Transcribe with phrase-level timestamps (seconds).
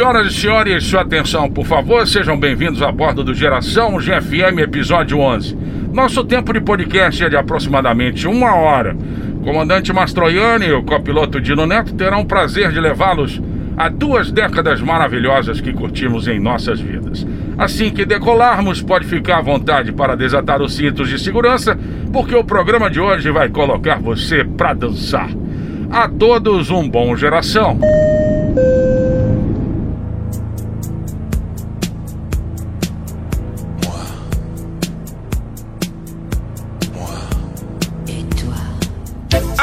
[0.00, 5.18] Senhoras e senhores, sua atenção, por favor, sejam bem-vindos a bordo do Geração GFM, episódio
[5.18, 5.54] 11.
[5.92, 8.96] Nosso tempo de podcast é de aproximadamente uma hora.
[9.44, 13.42] Comandante Mastroianni e o copiloto Dino Neto terão o prazer de levá-los
[13.76, 17.26] a duas décadas maravilhosas que curtimos em nossas vidas.
[17.58, 21.78] Assim que decolarmos, pode ficar à vontade para desatar os cintos de segurança,
[22.10, 25.28] porque o programa de hoje vai colocar você para dançar.
[25.90, 27.78] A todos um bom geração.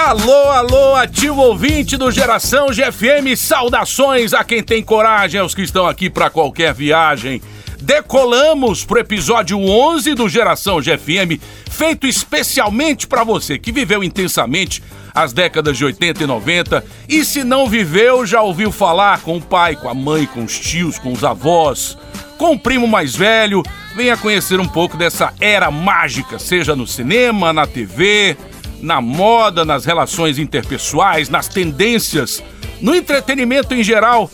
[0.08, 5.86] Alô, alô, ativo ouvinte do Geração GFM, saudações a quem tem coragem, aos que estão
[5.86, 7.42] aqui para qualquer viagem.
[7.82, 14.82] Decolamos pro episódio 11 do Geração GFM, feito especialmente para você que viveu intensamente
[15.14, 19.42] as décadas de 80 e 90 e se não viveu, já ouviu falar com o
[19.42, 21.98] pai, com a mãe, com os tios, com os avós,
[22.38, 23.62] com o primo mais velho.
[23.94, 28.38] Venha conhecer um pouco dessa era mágica, seja no cinema, na TV,
[28.82, 32.44] na moda, nas relações interpessoais, nas tendências,
[32.82, 34.30] no entretenimento em geral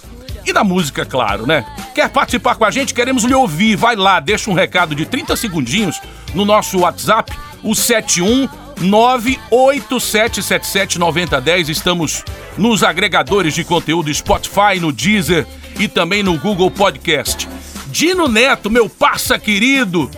[0.45, 1.65] e na música, claro, né?
[1.95, 2.93] Quer participar com a gente?
[2.93, 3.75] Queremos lhe ouvir.
[3.75, 6.01] Vai lá, deixa um recado de 30 segundinhos
[6.33, 7.31] no nosso WhatsApp,
[7.63, 8.47] o 71
[8.81, 11.69] 987779010.
[11.69, 12.25] Estamos
[12.57, 15.47] nos agregadores de conteúdo Spotify, no Deezer
[15.79, 17.47] e também no Google Podcast.
[17.87, 20.11] Dino Neto, meu parça querido,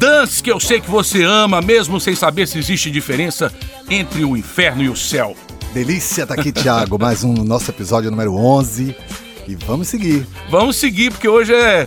[0.00, 3.52] dance que eu sei que você ama, mesmo sem saber se existe diferença
[3.88, 5.36] entre o inferno e o céu.
[5.74, 6.96] Delícia tá aqui, Thiago.
[6.98, 8.96] Mais um nosso episódio número 11.
[9.46, 10.26] E vamos seguir.
[10.48, 11.86] Vamos seguir, porque hoje é,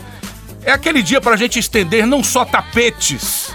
[0.63, 3.49] é aquele dia pra gente estender não só tapetes,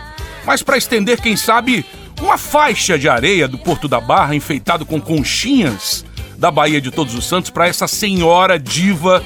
[0.44, 1.86] mas para estender, quem sabe,
[2.20, 6.04] uma faixa de areia do Porto da Barra enfeitado com conchinhas
[6.36, 9.22] da Bahia de Todos os Santos para essa senhora diva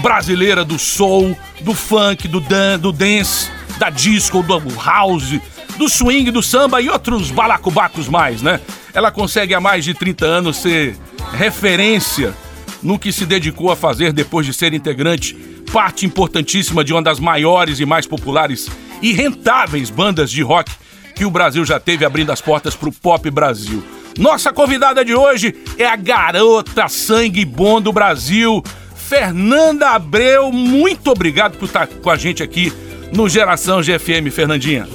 [0.00, 3.50] brasileira do soul, do funk, do, dan do dance
[3.82, 5.40] da disco, do house,
[5.76, 8.60] do swing, do samba e outros balacubacos mais, né?
[8.94, 10.96] Ela consegue há mais de 30 anos ser
[11.32, 12.32] referência
[12.80, 15.34] no que se dedicou a fazer depois de ser integrante,
[15.72, 18.70] parte importantíssima de uma das maiores e mais populares
[19.02, 20.70] e rentáveis bandas de rock
[21.16, 23.82] que o Brasil já teve abrindo as portas para o pop Brasil.
[24.16, 28.62] Nossa convidada de hoje é a garota sangue bom do Brasil,
[28.94, 30.52] Fernanda Abreu.
[30.52, 32.72] Muito obrigado por estar com a gente aqui
[33.12, 34.88] no Geração GFM, Fernandinha.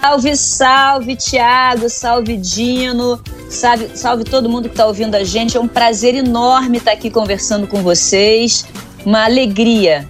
[0.00, 5.56] Salve, salve, Tiago, salve, Dino, salve, salve todo mundo que está ouvindo a gente.
[5.56, 8.66] É um prazer enorme estar aqui conversando com vocês.
[9.04, 10.08] Uma alegria.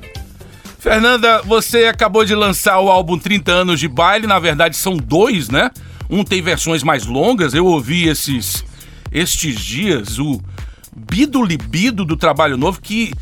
[0.79, 5.49] Fernanda, você acabou de lançar o álbum 30 anos de baile, na verdade são dois,
[5.49, 5.71] né?
[6.11, 8.65] Um tem versões mais longas, eu ouvi esses
[9.11, 10.41] estes dias o
[10.95, 13.15] Bido Libido do Trabalho Novo que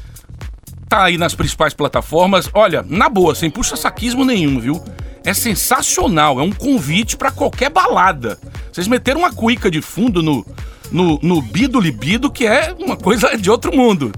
[0.93, 2.51] tá aí nas principais plataformas.
[2.53, 4.85] Olha, na boa, sem puxa saquismo nenhum, viu?
[5.25, 8.39] É sensacional, é um convite para qualquer balada.
[8.71, 10.45] Vocês meteram uma cuica de fundo no,
[10.91, 14.13] no, no Bido Libido, que é uma coisa de outro mundo.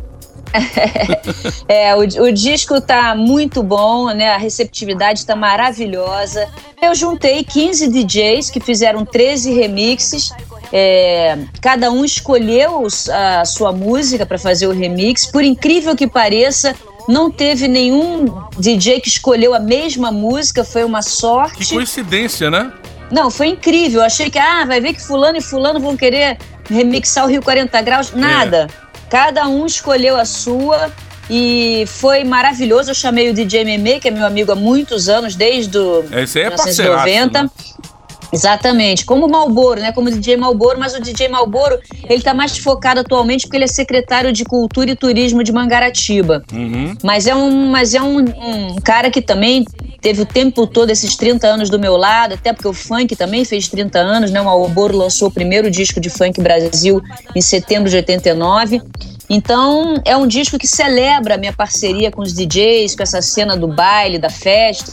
[1.69, 4.31] é, o, o, disco tá muito bom, né?
[4.31, 6.48] A receptividade tá maravilhosa.
[6.81, 10.31] Eu juntei 15 DJs que fizeram 13 remixes
[10.76, 15.25] é, cada um escolheu a sua música para fazer o remix.
[15.25, 16.75] Por incrível que pareça,
[17.09, 18.26] não teve nenhum
[18.59, 21.59] DJ que escolheu a mesma música, foi uma sorte.
[21.59, 22.72] Que coincidência, né?
[23.09, 24.00] Não, foi incrível.
[24.00, 26.38] Eu achei que, ah, vai ver que fulano e fulano vão querer
[26.69, 28.12] remixar o Rio 40 Graus.
[28.12, 28.66] Nada.
[28.81, 28.84] É.
[29.15, 30.91] Cada um escolheu a sua
[31.31, 32.91] e foi maravilhoso.
[32.91, 36.41] Eu chamei o DJ Meme, que é meu amigo há muitos anos, desde o Esse
[36.41, 37.45] é 1990.
[37.45, 37.51] Né?
[38.33, 39.93] Exatamente, como o Malboro, né?
[39.93, 43.65] Como o DJ Malboro, mas o DJ Malboro, ele tá mais focado atualmente porque ele
[43.65, 46.43] é secretário de Cultura e Turismo de Mangaratiba.
[46.53, 46.97] Uhum.
[47.01, 49.65] Mas é, um, mas é um, um, cara que também
[50.04, 53.42] teve o tempo todo, esses 30 anos do meu lado, até porque o funk também
[53.42, 54.39] fez 30 anos, né?
[54.39, 57.03] O Malboro lançou o primeiro disco de funk Brasil
[57.34, 58.83] em setembro de 89.
[59.30, 63.56] Então, é um disco que celebra a minha parceria com os DJs, com essa cena
[63.56, 64.92] do baile, da festa,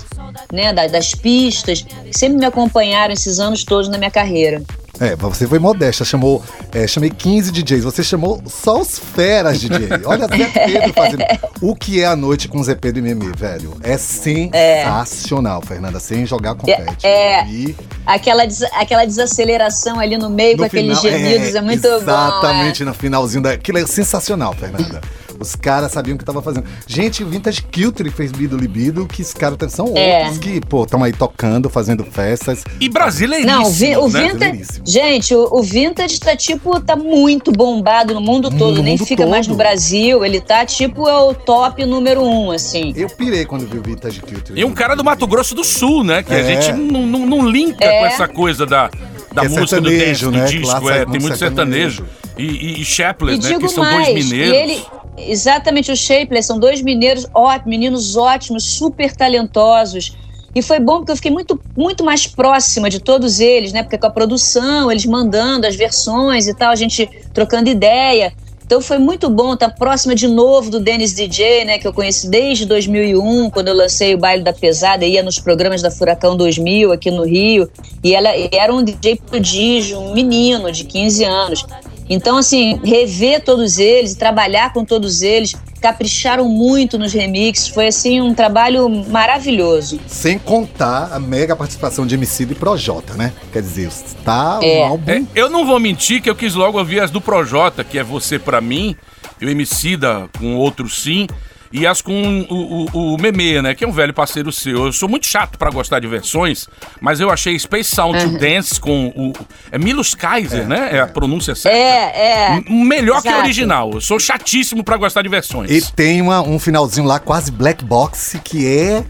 [0.49, 4.63] né, das pistas, que sempre me acompanharam esses anos todos na minha carreira.
[5.01, 9.89] É, você foi modesta, chamou, é, chamei 15 DJs, você chamou só os feras DJ.
[10.05, 11.23] Olha Zé Pedro fazendo.
[11.59, 13.75] O que é a noite com Zé Pedro e Mimi, velho?
[13.81, 15.65] É sensacional, é.
[15.65, 17.03] Fernanda, sem jogar confete.
[17.03, 17.75] É, é e...
[18.05, 21.87] aquela, des, aquela desaceleração ali no meio no com final, aqueles gemidos, é, é muito
[21.87, 22.11] exatamente, bom.
[22.11, 22.85] Exatamente, é.
[22.85, 23.51] no finalzinho da.
[23.53, 25.01] Aquilo é sensacional, Fernanda.
[25.41, 26.65] Os caras sabiam o que tava fazendo.
[26.85, 30.23] Gente, o Vintage Culture fez Bido Libido, que os caras são é.
[30.23, 32.63] outros que, pô, estão aí tocando, fazendo festas.
[32.79, 34.29] E brasileiríssimo, Não, o, vi, o né?
[34.29, 34.81] Vintage...
[34.85, 38.77] Gente, o, o, Vintage tá, tipo, tá muito bombado no mundo todo.
[38.77, 39.31] No nem mundo fica todo.
[39.31, 40.23] mais no Brasil.
[40.23, 42.93] Ele tá, tipo, é o top número um, assim.
[42.95, 44.59] Eu pirei quando vi o Vintage Culture.
[44.59, 46.21] E um cara do Mato Grosso do Sul, né?
[46.21, 46.39] Que é.
[46.39, 47.99] a gente não, não, não linka é.
[47.99, 48.89] com essa coisa da
[49.33, 50.45] da é música do dance, né?
[50.45, 52.05] do disco, é, tem muito sertanejo.
[52.05, 52.05] sertanejo.
[52.37, 53.59] E, e, e né?
[53.59, 54.57] Que são mais, dois mineiros.
[54.57, 54.85] Ele,
[55.17, 60.17] exatamente, os Shapeless são dois mineiros ótimos, meninos ótimos, super talentosos.
[60.53, 63.83] E foi bom porque eu fiquei muito, muito mais próxima de todos eles, né?
[63.83, 68.33] Porque com a produção, eles mandando as versões e tal, a gente trocando ideia.
[68.71, 72.29] Então foi muito bom estar próxima de novo do Dennis DJ, né, que eu conheci
[72.29, 76.93] desde 2001, quando eu lancei o Baile da Pesada, ia nos programas da Furacão 2000
[76.93, 77.69] aqui no Rio,
[78.01, 81.65] e ela era um DJ prodígio, um menino de 15 anos.
[82.13, 88.19] Então, assim, rever todos eles, trabalhar com todos eles, capricharam muito nos remixes, foi assim
[88.19, 89.97] um trabalho maravilhoso.
[90.07, 93.31] Sem contar a mega participação de MC e Projota, né?
[93.53, 93.89] Quer dizer,
[94.25, 94.81] tá é.
[94.81, 95.09] um álbum...
[95.09, 98.03] É, eu não vou mentir que eu quis logo ouvir as do Projota, que é
[98.03, 98.93] Você para mim,
[99.39, 101.27] e o MC da com outro sim,
[101.71, 103.73] e as com o, o, o Meme, né?
[103.73, 104.85] Que é um velho parceiro seu.
[104.85, 106.67] Eu sou muito chato para gostar de versões,
[106.99, 108.33] mas eu achei Space Sound uhum.
[108.33, 109.33] to Dance com o.
[109.71, 110.89] É Milos Kaiser, é, né?
[110.91, 111.77] É a pronúncia certa.
[111.77, 112.63] É, é.
[112.69, 113.27] Melhor Exato.
[113.27, 113.91] que a original.
[113.93, 115.71] Eu sou chatíssimo para gostar de versões.
[115.71, 119.03] E tem uma, um finalzinho lá, quase black box, que é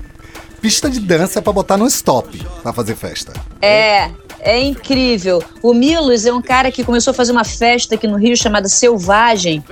[0.62, 3.34] pista de dança para botar no stop para fazer festa.
[3.62, 4.10] É.
[4.44, 5.44] É incrível.
[5.62, 8.68] O Milos é um cara que começou a fazer uma festa aqui no Rio chamada
[8.68, 9.64] Selvagem,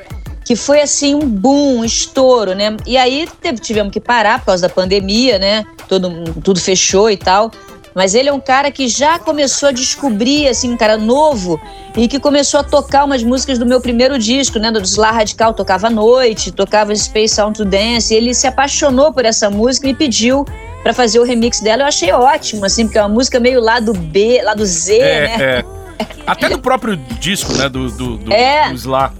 [0.49, 2.75] que foi assim um boom, um estouro, né?
[2.83, 5.63] E aí teve, tivemos que parar por causa da pandemia, né?
[5.87, 6.09] Todo,
[6.43, 7.51] tudo fechou e tal.
[7.93, 11.61] Mas ele é um cara que já começou a descobrir, assim, um cara novo
[11.95, 14.71] e que começou a tocar umas músicas do meu primeiro disco, né?
[14.71, 18.11] Do Slar Radical, tocava à noite, tocava Space Sound to Dance.
[18.11, 20.47] Ele se apaixonou por essa música e me pediu
[20.81, 21.83] para fazer o remix dela.
[21.83, 25.43] Eu achei ótimo, assim, porque é uma música meio lado B, lado Z, é, né?
[25.43, 25.65] É.
[26.25, 27.69] Até do próprio disco, né?
[27.69, 28.69] Do, do, do, é.
[28.69, 29.13] do Slar.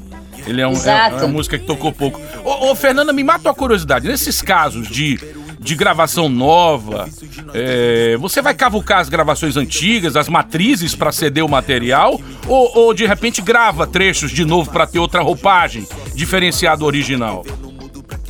[0.50, 2.19] Ele é, um, é, é, uma música que tocou pouco.
[2.44, 4.07] Ô, ô, Fernanda, me mata a curiosidade.
[4.07, 5.19] Nesses casos de,
[5.60, 7.07] de gravação nova,
[7.54, 12.19] é, você vai cavucar as gravações antigas, as matrizes para ceder o material?
[12.48, 17.46] Ou, ou de repente grava trechos de novo para ter outra roupagem diferenciada do original?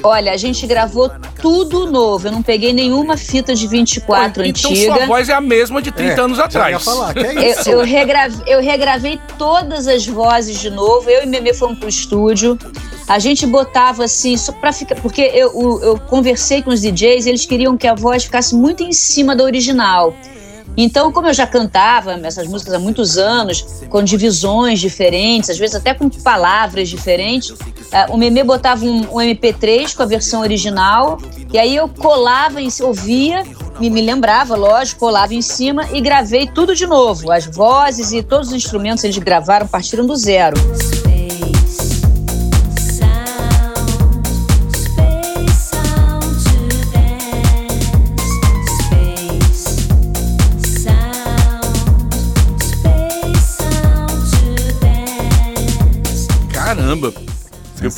[0.02, 1.12] Olha, a gente gravou
[1.42, 2.28] tudo novo.
[2.28, 4.86] Eu não peguei nenhuma fita de 24 Pô, então antiga.
[4.86, 6.74] Então sua voz é a mesma de 30 é, anos atrás.
[6.74, 7.70] Eu, falar, que é isso?
[7.70, 11.10] Eu, eu, regravei, eu regravei todas as vozes de novo.
[11.10, 12.58] Eu e Meme fomos pro estúdio.
[13.08, 14.96] A gente botava assim, só pra ficar.
[14.96, 18.84] Porque eu, eu, eu conversei com os DJs, eles queriam que a voz ficasse muito
[18.84, 20.16] em cima da original.
[20.78, 25.76] Então, como eu já cantava essas músicas há muitos anos, com divisões diferentes, às vezes
[25.76, 27.54] até com palavras diferentes,
[27.92, 31.18] eh, o Meme botava um, um MP3 com a versão original,
[31.52, 33.44] e aí eu colava, ouvia,
[33.80, 37.32] me, me lembrava, lógico, colava em cima e gravei tudo de novo.
[37.32, 40.56] As vozes e todos os instrumentos eles gravaram partiram do zero.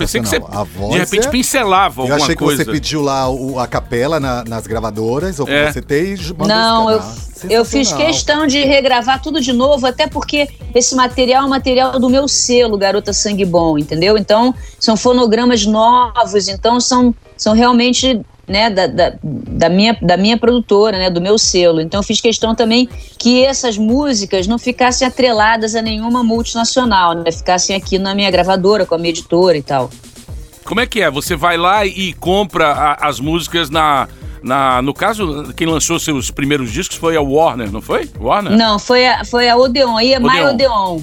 [0.01, 1.29] Pensei que você, de repente, é...
[1.29, 2.13] pincelava alguma coisa.
[2.13, 2.63] Eu achei que coisa.
[2.63, 5.71] você pediu lá o, a capela na, nas gravadoras, ou é.
[5.71, 6.15] você tem
[6.47, 7.01] Não, eu,
[7.49, 11.99] eu fiz questão de regravar tudo de novo, até porque esse material é um material
[11.99, 14.17] do meu selo, Garota Sangue Bom, entendeu?
[14.17, 20.37] Então, são fonogramas novos, então são, são realmente né, da, da, da, minha, da minha
[20.37, 21.79] produtora, né, do meu selo.
[21.79, 27.31] Então eu fiz questão também que essas músicas não ficassem atreladas a nenhuma multinacional, né,
[27.31, 29.89] ficassem aqui na minha gravadora, com a minha editora e tal.
[30.65, 31.09] Como é que é?
[31.09, 34.07] Você vai lá e compra a, as músicas na,
[34.43, 38.09] na, no caso, quem lançou seus primeiros discos foi a Warner, não foi?
[38.19, 38.57] Warner?
[38.57, 40.49] Não, foi a, foi a Odeon, aí é Odeon.
[40.49, 41.01] Odeon.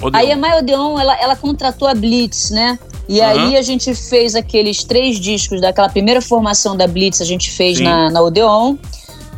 [0.00, 0.20] Odeon.
[0.20, 2.78] Aí a My Odeon, ela, ela contratou a Blitz, né?
[3.08, 3.26] E uhum.
[3.26, 7.80] aí a gente fez aqueles três discos daquela primeira formação da Blitz, a gente fez
[7.80, 8.76] na, na Odeon.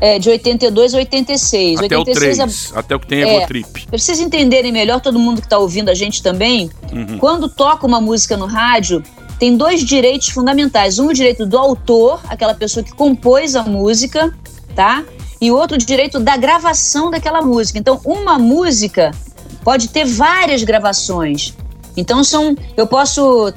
[0.00, 1.78] É, de 82 a 86.
[1.78, 2.78] Até 86 o 3, a...
[2.80, 3.86] até o que tem é, Trip.
[3.86, 7.18] Pra vocês entenderem melhor, todo mundo que está ouvindo a gente também, uhum.
[7.18, 9.00] quando toca uma música no rádio,
[9.38, 10.98] tem dois direitos fundamentais.
[10.98, 14.32] Um o direito do autor, aquela pessoa que compôs a música,
[14.74, 15.04] tá?
[15.40, 17.78] E o outro o direito da gravação daquela música.
[17.78, 19.10] Então, uma música
[19.64, 21.54] pode ter várias gravações.
[21.96, 23.52] Então são, eu posso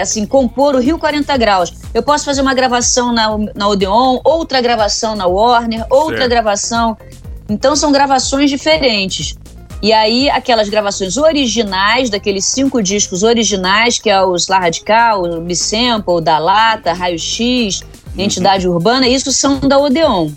[0.00, 1.72] assim compor o Rio 40 graus.
[1.92, 6.30] Eu posso fazer uma gravação na, na Odeon, outra gravação na Warner, outra certo.
[6.30, 6.96] gravação.
[7.48, 9.36] Então são gravações diferentes.
[9.82, 15.40] E aí, aquelas gravações originais, daqueles cinco discos originais, que é os La Radical, o
[15.42, 17.82] Bisample, Da Lata, Raio X,
[18.16, 18.74] Entidade uhum.
[18.74, 20.30] Urbana, isso são da Odeon.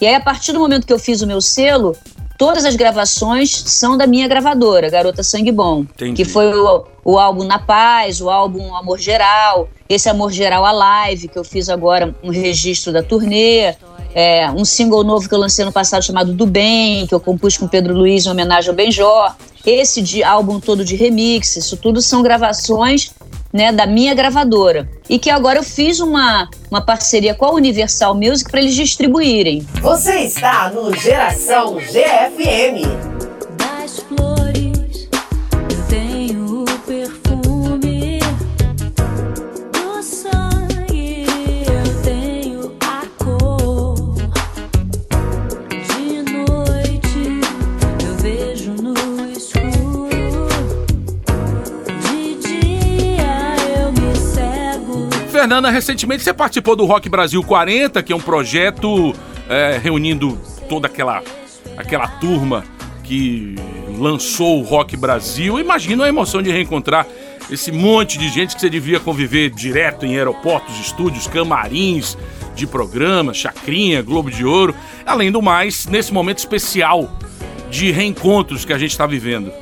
[0.00, 1.96] E aí, a partir do momento que eu fiz o meu selo,
[2.38, 5.80] todas as gravações são da minha gravadora, Garota Sangue Bom.
[5.80, 6.14] Entendi.
[6.14, 10.72] Que foi o, o álbum Na Paz, o álbum Amor Geral, esse Amor Geral a
[10.72, 13.74] Live, que eu fiz agora um registro da turnê.
[14.16, 17.56] É, um single novo que eu lancei no passado chamado Do Bem, que eu compus
[17.56, 19.34] com Pedro Luiz em homenagem ao Benjó.
[19.66, 23.12] Esse de álbum todo de remix, isso tudo são gravações
[23.54, 24.88] né, da minha gravadora.
[25.08, 29.64] E que agora eu fiz uma, uma parceria com a Universal Music para eles distribuírem.
[29.80, 33.23] Você está no Geração GFM.
[55.44, 59.14] Fernanda, recentemente você participou do Rock Brasil 40, que é um projeto
[59.46, 61.22] é, reunindo toda aquela,
[61.76, 62.64] aquela turma
[63.02, 63.54] que
[63.98, 65.60] lançou o Rock Brasil.
[65.60, 67.06] Imagina a emoção de reencontrar
[67.50, 72.16] esse monte de gente que você devia conviver direto em aeroportos, estúdios, camarins
[72.54, 74.74] de programa, Chacrinha, Globo de Ouro.
[75.04, 77.18] Além do mais, nesse momento especial
[77.68, 79.52] de reencontros que a gente está vivendo.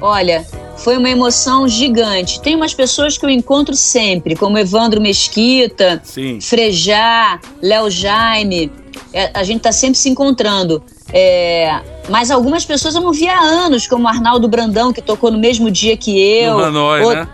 [0.00, 0.44] Olha,
[0.84, 2.38] foi uma emoção gigante.
[2.42, 6.38] Tem umas pessoas que eu encontro sempre, como Evandro Mesquita, Sim.
[6.42, 8.70] Frejá, Léo Jaime.
[9.10, 10.82] É, a gente está sempre se encontrando.
[11.10, 15.38] É, mas algumas pessoas eu não vi há anos, como Arnaldo Brandão, que tocou no
[15.38, 16.58] mesmo dia que eu.
[16.58, 17.28] No Hanoi, o, né?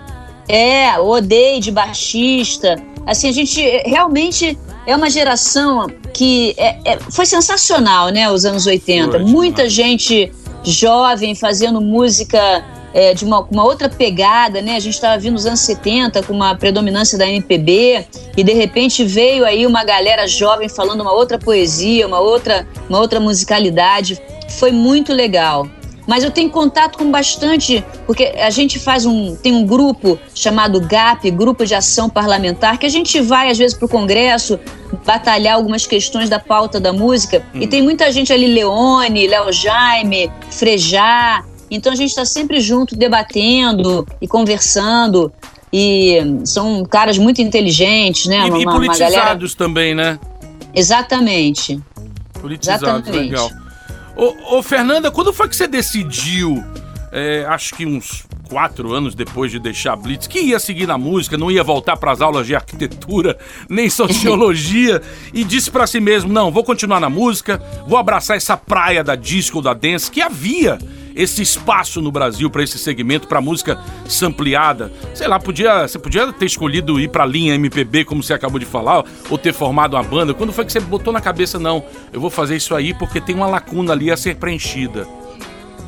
[0.49, 2.81] É, o Odei de baixista.
[3.05, 8.31] Assim, a gente realmente é uma geração que é, é, foi sensacional, né?
[8.31, 9.11] Os anos 80.
[9.11, 10.31] Foi, Muita gente
[10.63, 14.77] jovem fazendo música é, de uma, uma, outra pegada, né?
[14.77, 18.07] A gente estava vindo nos anos 70 com uma predominância da MPB
[18.37, 22.99] e de repente veio aí uma galera jovem falando uma outra poesia, uma outra, uma
[22.99, 24.21] outra musicalidade.
[24.49, 25.69] Foi muito legal.
[26.11, 29.37] Mas eu tenho contato com bastante, porque a gente faz um.
[29.37, 33.79] tem um grupo chamado GAP, Grupo de Ação Parlamentar, que a gente vai, às vezes,
[33.79, 34.59] para o Congresso
[35.07, 37.47] batalhar algumas questões da pauta da música.
[37.55, 37.61] Hum.
[37.61, 42.97] E tem muita gente ali, Leone, Léo Jaime, Frejá, então a gente está sempre junto,
[42.97, 45.33] debatendo e conversando.
[45.73, 48.47] E são caras muito inteligentes, né?
[48.47, 49.49] E, uma, e politizados galera...
[49.57, 50.19] também, né?
[50.75, 51.81] Exatamente.
[52.41, 53.31] Politizados, Exatamente.
[53.31, 53.51] legal.
[54.17, 56.63] Ô, ô, Fernanda, quando foi que você decidiu,
[57.13, 60.99] é, acho que uns quatro anos depois de deixar a Blitz, que ia seguir na
[60.99, 63.39] música, não ia voltar para as aulas de arquitetura,
[63.71, 65.01] nem sociologia,
[65.33, 69.15] e disse para si mesmo: não, vou continuar na música, vou abraçar essa praia da
[69.15, 70.79] disco, da dance, que havia
[71.21, 74.91] esse espaço no Brasil para esse segmento, para música sampleada.
[75.15, 78.59] Sei lá, podia, você podia ter escolhido ir para a linha MPB, como você acabou
[78.59, 80.33] de falar, ou ter formado uma banda.
[80.33, 83.35] Quando foi que você botou na cabeça, não, eu vou fazer isso aí porque tem
[83.35, 85.07] uma lacuna ali a ser preenchida?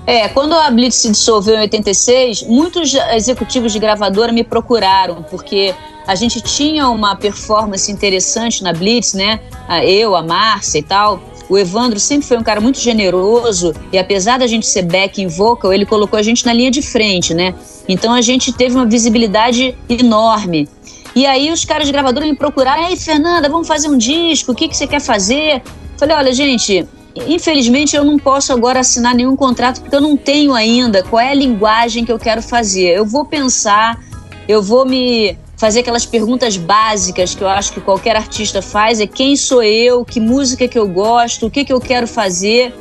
[0.07, 5.73] É, quando a Blitz se dissolveu em 86, muitos executivos de gravadora me procuraram, porque
[6.07, 9.41] a gente tinha uma performance interessante na Blitz, né?
[9.85, 11.23] Eu, a Márcia e tal.
[11.53, 15.71] O Evandro sempre foi um cara muito generoso e apesar da gente ser back vocal,
[15.71, 17.55] ele colocou a gente na linha de frente, né?
[17.87, 20.67] Então a gente teve uma visibilidade enorme.
[21.15, 24.55] E aí os caras de gravadora me procuraram, ei Fernanda, vamos fazer um disco, o
[24.55, 25.61] que, que você quer fazer?
[25.99, 26.89] Falei, olha gente,
[27.27, 31.33] infelizmente eu não posso agora assinar nenhum contrato porque eu não tenho ainda qual é
[31.33, 32.97] a linguagem que eu quero fazer.
[32.97, 34.01] Eu vou pensar,
[34.49, 39.07] eu vou me fazer aquelas perguntas básicas que eu acho que qualquer artista faz, é
[39.07, 42.75] quem sou eu, que música que eu gosto, o que, que eu quero fazer.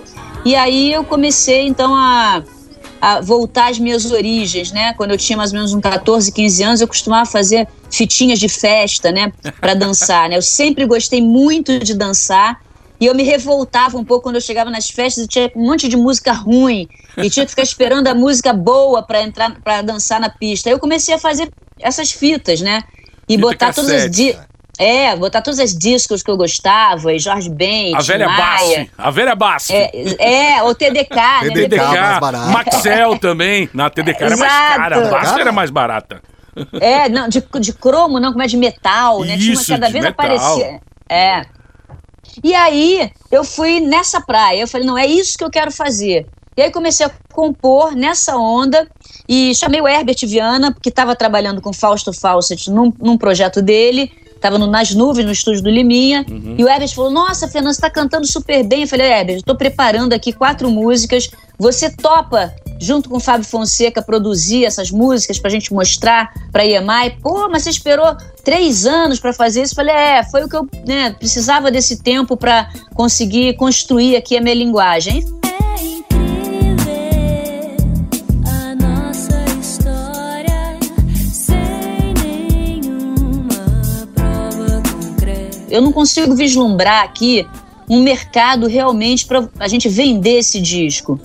[0.43, 2.41] E aí eu comecei então a,
[2.99, 4.95] a voltar às minhas origens, né?
[4.95, 8.49] Quando eu tinha mais ou menos uns 14, 15 anos, eu costumava fazer fitinhas de
[8.49, 10.37] festa, né, para dançar, né?
[10.37, 12.61] Eu sempre gostei muito de dançar.
[12.99, 15.87] E eu me revoltava um pouco quando eu chegava nas festas e tinha um monte
[15.87, 20.19] de música ruim e tinha que ficar esperando a música boa para entrar para dançar
[20.19, 20.69] na pista.
[20.69, 22.83] Aí eu comecei a fazer essas fitas, né?
[23.27, 24.37] E Fita botar todas as di
[24.77, 28.91] é, botar todos os discos que eu gostava, e Jorge Ben, A velha Bassi.
[28.97, 29.73] A velha Bassi.
[29.73, 31.53] É, é o TDK, né?
[31.53, 31.79] TDK,
[32.51, 33.69] Maxel também.
[33.73, 35.07] Na TDK era mais cara.
[35.07, 36.21] A Bassi era mais barata.
[36.79, 39.35] É, não, de, de cromo não, como é de metal, né?
[39.35, 40.25] Isso, Tinha uma, cada vez metal.
[40.25, 40.81] aparecia.
[41.07, 41.45] É.
[42.43, 46.25] E aí eu fui nessa praia, eu falei, não, é isso que eu quero fazer.
[46.55, 48.87] E aí comecei a compor nessa onda
[49.27, 54.11] e chamei o Herbert Viana, que estava trabalhando com Fausto Fawcett num, num projeto dele,
[54.41, 56.25] Tava no, nas nuvens no estúdio do Liminha.
[56.27, 56.55] Uhum.
[56.57, 58.81] E o Herbert falou: Nossa, Fernanda, você tá cantando super bem.
[58.81, 61.29] Eu falei: Herbert, estou preparando aqui quatro músicas.
[61.59, 67.17] Você topa, junto com o Fábio Fonseca, produzir essas músicas pra gente mostrar pra EMI?
[67.21, 69.73] Pô, mas você esperou três anos para fazer isso?
[69.73, 74.35] Eu falei: É, foi o que eu né, precisava desse tempo para conseguir construir aqui
[74.35, 75.23] a minha linguagem.
[85.71, 87.47] Eu não consigo vislumbrar aqui
[87.89, 91.19] um mercado realmente para a gente vender esse disco.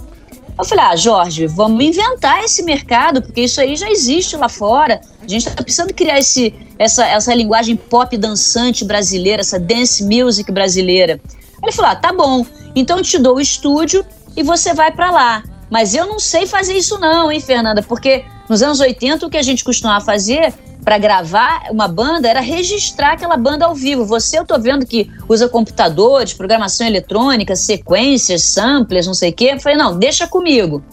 [0.59, 5.01] Eu falei, ah, Jorge, vamos inventar esse mercado, porque isso aí já existe lá fora.
[5.23, 10.51] A gente está precisando criar esse, essa, essa linguagem pop dançante brasileira, essa dance music
[10.51, 11.21] brasileira.
[11.63, 15.11] Ele falou, ah, tá bom, então eu te dou o estúdio e você vai para
[15.11, 15.43] lá.
[15.69, 17.83] Mas eu não sei fazer isso não, hein, Fernanda?
[17.83, 20.55] Porque nos anos 80 o que a gente costumava fazer
[20.87, 24.07] para gravar uma banda era registrar aquela banda ao vivo.
[24.07, 29.51] Você, eu tô vendo que usa computadores, programação eletrônica, sequências, samplers, não sei o quê.
[29.55, 30.85] Eu falei, não, deixa comigo.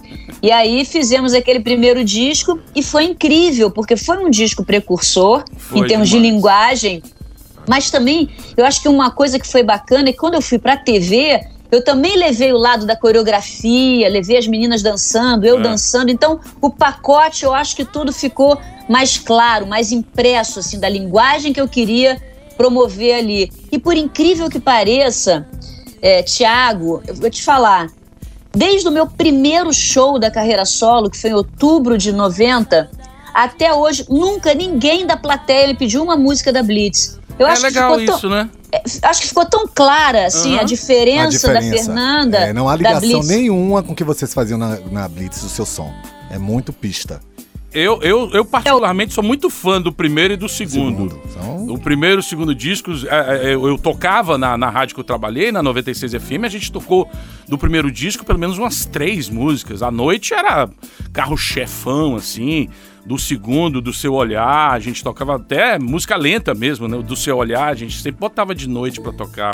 [0.41, 5.81] E aí fizemos aquele primeiro disco e foi incrível, porque foi um disco precursor foi
[5.81, 6.25] em termos demais.
[6.25, 7.03] de linguagem.
[7.67, 10.57] Mas também, eu acho que uma coisa que foi bacana é que quando eu fui
[10.57, 11.39] para a TV,
[11.71, 15.61] eu também levei o lado da coreografia, levei as meninas dançando, eu é.
[15.61, 16.09] dançando.
[16.11, 18.59] Então, o pacote, eu acho que tudo ficou
[18.89, 22.21] mais claro, mais impresso, assim, da linguagem que eu queria
[22.57, 23.51] promover ali.
[23.71, 25.47] E por incrível que pareça,
[26.01, 27.87] é, Tiago, eu vou te falar,
[28.51, 32.89] desde o meu primeiro show da carreira solo, que foi em outubro de 90,
[33.33, 37.19] até hoje, nunca ninguém da plateia me pediu uma música da Blitz.
[37.39, 38.49] Eu é legal isso, tão, né?
[38.71, 40.59] É, acho que ficou tão clara assim, uhum.
[40.59, 42.37] a, diferença a, diferença da Fernanda.
[42.37, 45.65] É, não há ligação nenhuma com o que vocês faziam na, na Blitz do seu
[45.65, 45.91] som.
[46.29, 47.19] É muito pista.
[47.73, 51.09] Eu, eu, eu particularmente sou muito fã do primeiro e do segundo.
[51.09, 51.21] segundo.
[51.29, 51.65] Então...
[51.73, 55.03] O primeiro e o segundo discos, é, é, eu, tocava na, na rádio que eu
[55.03, 57.09] trabalhei, na 96 FM, a gente tocou
[57.47, 59.81] do primeiro disco pelo menos umas três músicas.
[59.81, 60.69] A noite era
[61.11, 62.69] carro-chefão, assim
[63.05, 66.97] do segundo, do seu olhar, a gente tocava até música lenta mesmo, né?
[67.01, 69.51] Do seu olhar, a gente sempre botava de noite para tocar.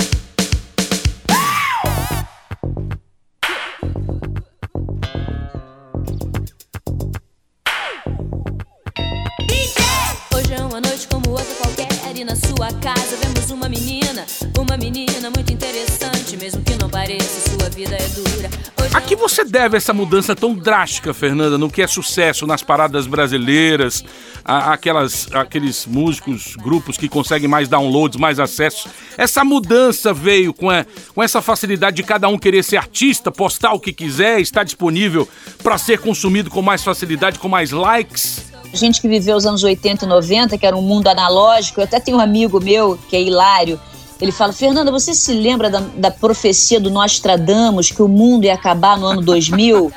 [16.40, 18.50] Mesmo que não pareça, sua vida é dura.
[18.94, 23.06] A que você deve essa mudança tão drástica, Fernanda, no que é sucesso nas paradas
[23.06, 24.04] brasileiras,
[24.44, 28.90] a, aquelas, aqueles músicos, grupos que conseguem mais downloads, mais acessos?
[29.18, 33.74] Essa mudança veio com, a, com essa facilidade de cada um querer ser artista, postar
[33.74, 35.28] o que quiser, estar disponível
[35.62, 38.50] para ser consumido com mais facilidade, com mais likes?
[38.74, 42.00] Gente que viveu os anos 80 e 90, que era um mundo analógico, eu até
[42.00, 43.80] tenho um amigo meu, que é Hilário,
[44.20, 48.54] ele fala, Fernanda, você se lembra da, da profecia do Nostradamus que o mundo ia
[48.54, 49.92] acabar no ano 2000?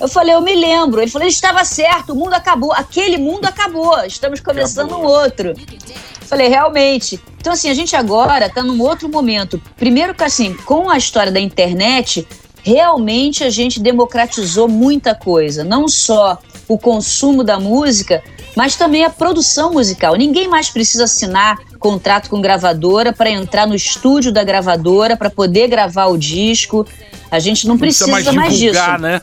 [0.00, 1.00] Eu falei, eu me lembro.
[1.00, 2.72] Ele falou, ele estava certo, o mundo acabou.
[2.72, 5.04] Aquele mundo acabou, estamos começando acabou.
[5.04, 5.48] um outro.
[5.48, 7.20] Eu falei, realmente.
[7.38, 9.60] Então, assim, a gente agora está num outro momento.
[9.76, 12.26] Primeiro que, assim, com a história da internet,
[12.66, 15.62] realmente a gente democratizou muita coisa.
[15.62, 18.20] Não só o consumo da música,
[18.56, 20.16] mas também a produção musical.
[20.16, 25.68] Ninguém mais precisa assinar contrato com gravadora para entrar no estúdio da gravadora para poder
[25.68, 26.84] gravar o disco.
[27.30, 29.02] A gente não precisa, precisa mais, mais divulgar, disso.
[29.02, 29.20] né?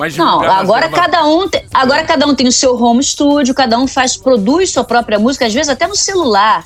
[0.16, 3.86] não, agora cada um tem, agora cada um tem o seu home studio, cada um
[3.86, 6.64] faz produz sua própria música, às vezes até no celular.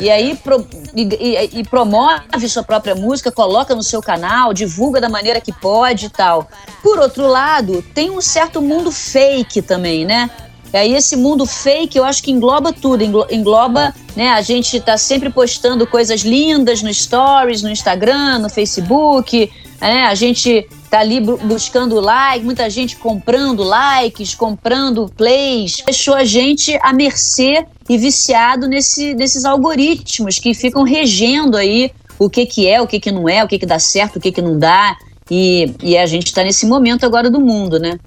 [0.00, 5.00] E aí pro, e, e, e, promove sua própria música, coloca no seu canal, divulga
[5.00, 6.48] da maneira que pode e tal.
[6.82, 10.30] Por outro lado, tem um certo mundo fake também, né?
[10.72, 14.28] E aí esse mundo fake eu acho que engloba tudo, engloba, né?
[14.30, 20.04] A gente tá sempre postando coisas lindas no stories, no Instagram, no Facebook, né?
[20.04, 26.78] A gente tá ali buscando like, muita gente comprando likes, comprando plays, deixou a gente
[26.82, 32.80] à mercê e viciado nesse, nesses algoritmos que ficam regendo aí o que que é,
[32.80, 34.96] o que que não é, o que que dá certo, o que que não dá.
[35.30, 37.98] E, e a gente está nesse momento agora do mundo, né?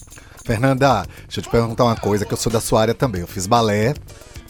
[0.45, 3.21] Fernanda, deixa eu te perguntar uma coisa, que eu sou da sua área também.
[3.21, 3.93] Eu fiz balé,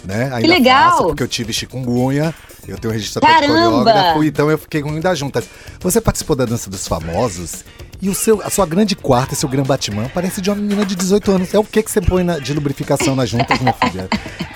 [0.06, 0.26] né?
[0.26, 0.92] Ainda que legal!
[0.92, 2.34] Faço, porque eu tive chikungunya,
[2.68, 5.46] eu tenho registro de coreógrafo, então eu fiquei com muitas juntas.
[5.80, 7.66] Você participou da Dança dos Famosos
[8.02, 10.96] e o seu, a sua grande quarta, seu grande Batman, parece de uma menina de
[10.96, 11.54] 18 anos.
[11.54, 14.08] É o que, que você põe na, de lubrificação nas juntas, minha filha?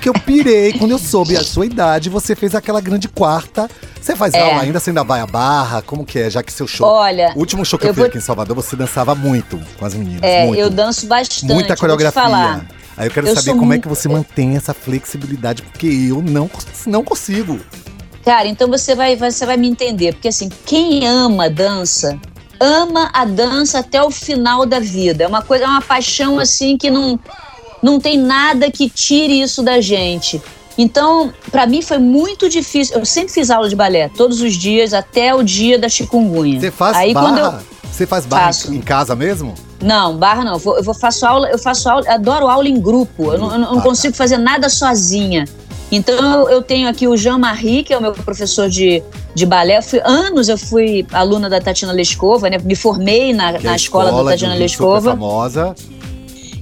[0.02, 3.70] Que eu pirei quando eu soube a sua idade, você fez aquela grande quarta.
[4.00, 4.42] Você faz é.
[4.42, 5.82] aula ainda, você ainda vai à barra?
[5.82, 6.30] Como que é?
[6.30, 6.88] Já que seu show.
[6.88, 7.34] Olha.
[7.36, 8.08] O último show que eu, eu fiz vou...
[8.08, 10.22] aqui em Salvador, você dançava muito com as meninas.
[10.24, 10.60] É, muito.
[10.60, 11.46] eu danço bastante.
[11.54, 12.66] Muita coreografia.
[12.96, 13.80] Aí eu quero eu saber como muito...
[13.80, 16.50] é que você mantém essa flexibilidade, porque eu não,
[16.86, 17.60] não consigo.
[18.24, 22.18] Cara, então você vai, você vai me entender, porque assim, quem ama dança,
[22.64, 25.26] ama a dança até o final da vida.
[25.26, 27.20] É uma coisa, é uma paixão assim que não,
[27.82, 30.42] não tem nada que tire isso da gente.
[30.78, 32.98] Então, para mim foi muito difícil.
[32.98, 36.60] Eu sempre fiz aula de balé, todos os dias, até o dia da chikungunya.
[36.60, 37.28] Você faz Aí, barra?
[37.28, 37.74] Quando eu...
[37.92, 38.74] Você faz barra faço.
[38.74, 39.54] em casa mesmo?
[39.80, 40.54] Não, barra não.
[40.54, 43.34] Eu, vou, eu faço aula, eu faço aula, adoro aula em grupo.
[43.34, 44.18] Eu não, eu não ah, consigo tá.
[44.18, 45.46] fazer nada sozinha.
[45.96, 49.04] Então eu tenho aqui o Jean-Marie, que é o meu professor de,
[49.36, 49.78] de balé.
[49.78, 52.58] Eu fui, anos eu fui aluna da Tatiana Lescova, né?
[52.58, 55.12] Me formei na, na escola, escola da Tatiana Lescova.
[55.12, 55.76] famosa.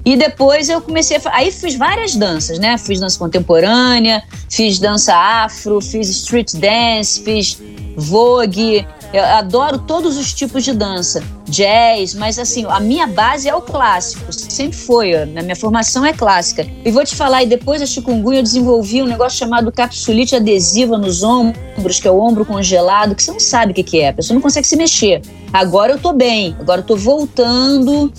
[0.04, 1.22] E depois eu comecei a.
[1.32, 2.78] Aí fiz várias danças, né?
[2.78, 7.58] Fiz dança contemporânea, fiz dança afro, fiz street dance, fiz
[7.96, 8.86] vogue.
[9.13, 13.62] Eu adoro todos os tipos de dança, jazz, mas assim, a minha base é o
[13.62, 16.66] clássico, sempre foi, a minha formação é clássica.
[16.84, 20.98] E vou te falar, e depois da chikungunya eu desenvolvi um negócio chamado capsulite adesiva
[20.98, 24.14] nos ombros, que é o ombro congelado, que você não sabe o que é, a
[24.14, 25.22] pessoa não consegue se mexer.
[25.52, 28.12] Agora eu tô bem, agora eu tô voltando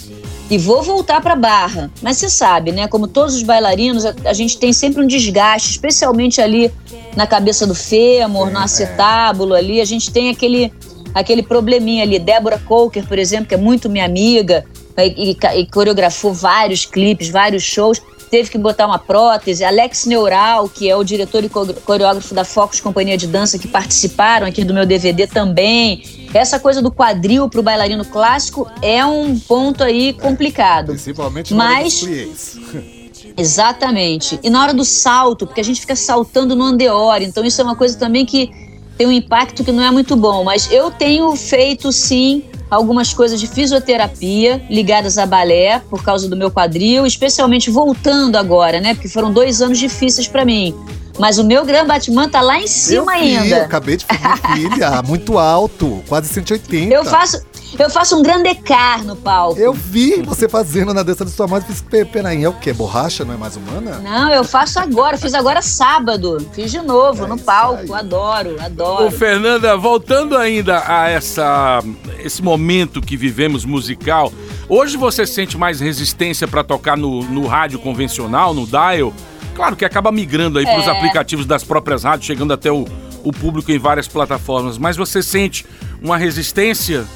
[0.51, 1.91] e vou voltar para barra.
[2.03, 2.87] Mas você sabe, né?
[2.87, 6.71] Como todos os bailarinos, a, a, gente tem sempre um desgaste, especialmente ali
[7.17, 10.71] na cabeça do fêmur, no acetábulo ali, a gente tem aquele
[11.15, 12.19] aquele probleminha ali.
[12.19, 14.65] Débora Coker, por exemplo, que é muito minha amiga
[14.99, 18.01] e, e, e coreografou vários clipes, vários shows
[18.33, 19.63] teve que botar uma prótese.
[19.63, 24.47] Alex Neural, que é o diretor e coreógrafo da Focus Companhia de Dança, que participaram
[24.47, 26.03] aqui do meu DVD também.
[26.33, 30.93] Essa coisa do quadril para o bailarino clássico é um ponto aí complicado.
[30.93, 32.03] Principalmente Mas...
[33.37, 34.39] Exatamente.
[34.43, 37.65] E na hora do salto, porque a gente fica saltando no andeor, então isso é
[37.65, 38.51] uma coisa também que
[38.97, 40.45] tem um impacto que não é muito bom.
[40.45, 46.37] Mas eu tenho feito sim algumas coisas de fisioterapia ligadas a balé por causa do
[46.37, 48.95] meu quadril, especialmente voltando agora, né?
[48.95, 50.75] Porque foram dois anos difíceis para mim.
[51.19, 53.57] Mas o meu Gran Batman tá lá em cima eu vi, ainda.
[53.57, 56.93] Eu acabei de fazer filha, muito alto, quase 180.
[56.93, 57.43] Eu faço,
[57.79, 59.59] eu faço um grande car no palco.
[59.59, 61.61] Eu vi você fazendo na dança de sua mãe.
[61.61, 62.73] Fiz, peraí, é o quê?
[62.73, 63.99] Borracha não é mais humana?
[63.99, 65.17] Não, eu faço agora.
[65.17, 66.39] Fiz agora sábado.
[66.53, 67.95] Fiz de novo é no palco.
[67.95, 68.01] Aí.
[68.01, 69.07] Adoro, adoro.
[69.07, 71.81] Ô, Fernanda, voltando ainda a essa,
[72.19, 74.33] esse momento que vivemos musical,
[74.69, 79.13] hoje você sente mais resistência para tocar no, no rádio convencional, no dial?
[79.55, 80.71] Claro que acaba migrando aí é.
[80.71, 82.87] para os aplicativos das próprias rádios, chegando até o,
[83.23, 84.79] o público em várias plataformas.
[84.79, 85.67] Mas você sente
[86.03, 87.07] uma resistência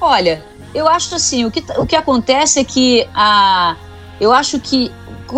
[0.00, 3.76] Olha, eu acho assim, o que, o que acontece é que a,
[4.20, 4.90] eu acho que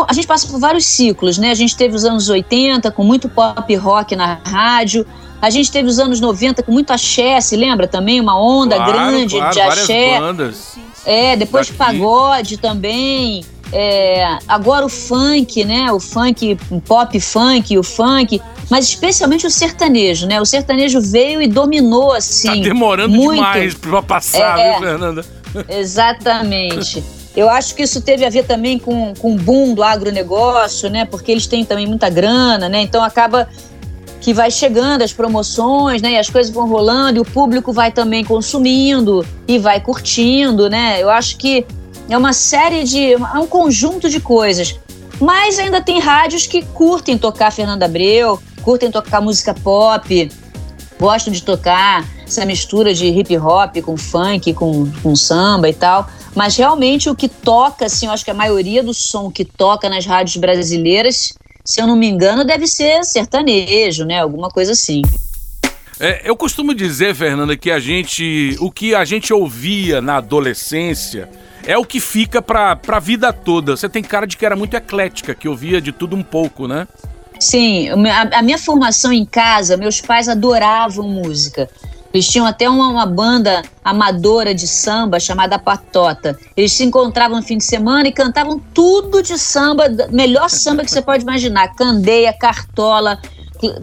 [0.09, 1.51] a gente passa por vários ciclos, né?
[1.51, 5.07] A gente teve os anos 80 com muito pop rock na rádio,
[5.41, 8.21] a gente teve os anos 90 com muito axé, se lembra também?
[8.21, 10.21] Uma onda claro, grande claro, de axé.
[10.21, 11.79] Bandas é, depois daqui.
[11.79, 13.45] pagode também.
[13.73, 15.91] É, agora o funk, né?
[15.91, 18.41] O funk, o pop funk, o funk
[18.73, 20.41] mas especialmente o sertanejo, né?
[20.41, 22.49] O sertanejo veio e dominou assim.
[22.49, 23.35] Tá demorando muito.
[23.35, 25.25] demais para passar, é, viu, Fernanda?
[25.69, 27.05] Exatamente.
[27.37, 31.05] Eu acho que isso teve a ver também com, com o boom do agronegócio, né?
[31.05, 32.81] Porque eles têm também muita grana, né?
[32.81, 33.47] Então acaba
[34.23, 36.13] que vai chegando as promoções, né?
[36.13, 40.97] E as coisas vão rolando e o público vai também consumindo e vai curtindo, né?
[40.99, 41.67] Eu acho que
[42.09, 43.13] é uma série de.
[43.13, 44.79] é um conjunto de coisas.
[45.21, 50.31] Mas ainda tem rádios que curtem tocar Fernanda Abreu, curtem tocar música pop,
[50.99, 56.09] gostam de tocar essa mistura de hip hop com funk, com, com samba e tal.
[56.35, 59.89] Mas realmente o que toca, assim, eu acho que a maioria do som que toca
[59.89, 61.35] nas rádios brasileiras,
[61.65, 64.21] se eu não me engano, deve ser sertanejo, né?
[64.21, 65.03] Alguma coisa assim.
[66.01, 68.57] É, eu costumo dizer, Fernanda, que a gente.
[68.59, 71.29] O que a gente ouvia na adolescência
[71.67, 73.77] é o que fica pra, pra vida toda.
[73.77, 76.87] Você tem cara de que era muito eclética, que ouvia de tudo um pouco, né?
[77.39, 81.69] Sim, a, a minha formação em casa, meus pais adoravam música.
[82.13, 86.39] Eles tinham até uma, uma, banda amadora de samba chamada Patota.
[86.57, 90.91] Eles se encontravam no fim de semana e cantavam tudo de samba, melhor samba que
[90.91, 91.75] você pode imaginar.
[91.75, 93.19] Candeia, Cartola,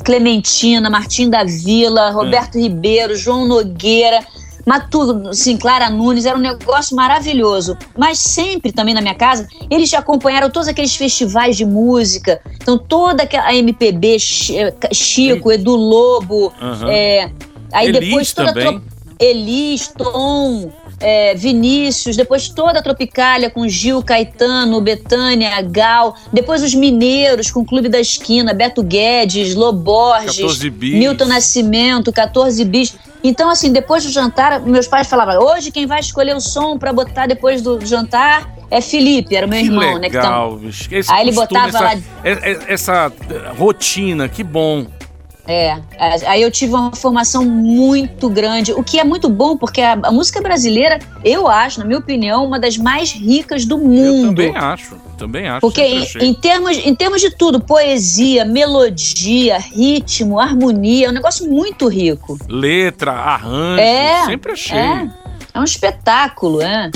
[0.06, 2.62] Clementina, Martim da Vila, Roberto é.
[2.62, 4.24] Ribeiro, João Nogueira.
[4.70, 7.76] Mas tudo, assim, Clara Nunes, era um negócio maravilhoso.
[7.98, 12.40] Mas sempre também na minha casa, eles acompanharam todos aqueles festivais de música.
[12.62, 14.18] Então, toda a MPB,
[14.52, 16.88] eh, Chico, Edu Lobo, uhum.
[16.88, 17.32] é,
[17.74, 18.78] aí Elis depois toda também.
[19.20, 26.62] a Elis, Tom, é, Vinícius, depois toda a Tropicália com Gil, Caetano, Betânia, Gal, depois
[26.62, 32.96] os Mineiros com o Clube da Esquina, Beto Guedes, Loborges, Milton Nascimento, 14 bis.
[33.24, 36.94] Então, assim, depois do jantar, meus pais falavam: hoje quem vai escolher o som para
[36.94, 40.00] botar depois do jantar é Felipe, era meu Que irmão, né?
[40.08, 40.88] legal, tá- bicho.
[40.94, 41.94] Esse Aí ele botava essa, lá-
[42.68, 43.12] essa
[43.58, 44.86] rotina, que bom.
[45.52, 45.82] É,
[46.28, 50.12] aí eu tive uma formação muito grande, o que é muito bom, porque a, a
[50.12, 54.28] música brasileira, eu acho, na minha opinião, uma das mais ricas do Eu mundo.
[54.28, 55.62] também acho, também acho.
[55.62, 61.50] Porque em, em termos, em termos de tudo, poesia, melodia, ritmo, harmonia, é um negócio
[61.50, 62.38] muito rico.
[62.48, 64.78] Letra, arranjo, É, sempre achei.
[64.78, 65.10] É,
[65.56, 66.92] é um espetáculo, é.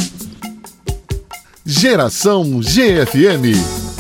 [1.66, 3.93] Geração GFM.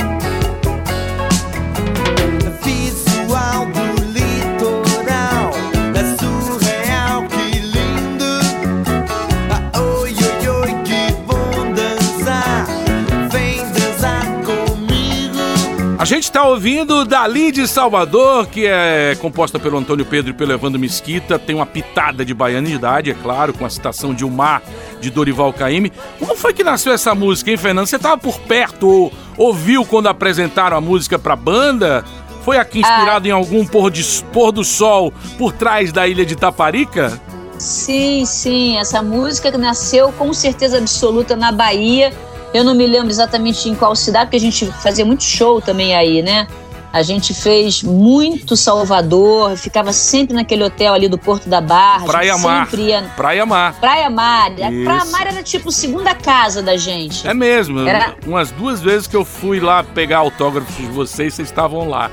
[16.03, 20.51] A gente tá ouvindo Dali de Salvador, que é composta pelo Antônio Pedro e pelo
[20.51, 21.39] Evandro Mesquita.
[21.39, 24.61] Tem uma pitada de baianidade, é claro, com a citação de O Mar,
[24.99, 25.93] de Dorival Caymmi.
[26.19, 27.87] Como foi que nasceu essa música, hein, Fernando?
[27.87, 32.03] Você tava por perto ou ouviu quando apresentaram a música pra banda?
[32.43, 36.35] Foi aqui inspirado em algum pôr, de, pôr do sol por trás da ilha de
[36.35, 37.17] Taparica?
[37.57, 42.11] Sim, sim, essa música nasceu com certeza absoluta na Bahia.
[42.53, 45.95] Eu não me lembro exatamente em qual cidade, porque a gente fazia muito show também
[45.95, 46.47] aí, né?
[46.91, 52.05] A gente fez muito Salvador, ficava sempre naquele hotel ali do Porto da Barra.
[52.05, 52.69] Praia Mar.
[52.77, 53.01] Ia...
[53.17, 53.73] Praia Mar.
[53.79, 54.51] Praia Mar.
[54.61, 54.83] A Isso.
[54.83, 57.27] Praia Mar era tipo segunda casa da gente.
[57.27, 57.79] É mesmo.
[57.87, 62.11] Era- Umas duas vezes que eu fui lá pegar autógrafos de vocês, vocês estavam lá,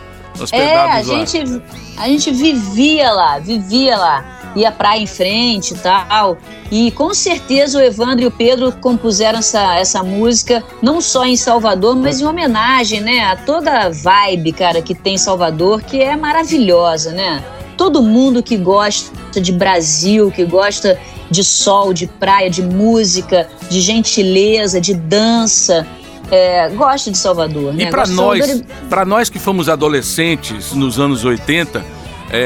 [0.50, 1.02] É, a lá.
[1.02, 1.62] gente,
[1.98, 4.24] a gente vivia lá, vivia lá.
[4.56, 6.38] Ia praia em frente e tal.
[6.70, 11.36] E com certeza o Evandro e o Pedro compuseram essa, essa música, não só em
[11.36, 13.20] Salvador, mas em homenagem, né?
[13.20, 17.44] A toda a vibe, cara, que tem em Salvador, que é maravilhosa, né?
[17.76, 20.98] Todo mundo que gosta de Brasil, que gosta
[21.30, 25.86] de sol, de praia, de música, de gentileza, de dança,
[26.30, 27.84] é, gosta de Salvador, né?
[27.84, 31.84] E de nós, Salvador para nós que fomos adolescentes nos anos 80,
[32.32, 32.38] é,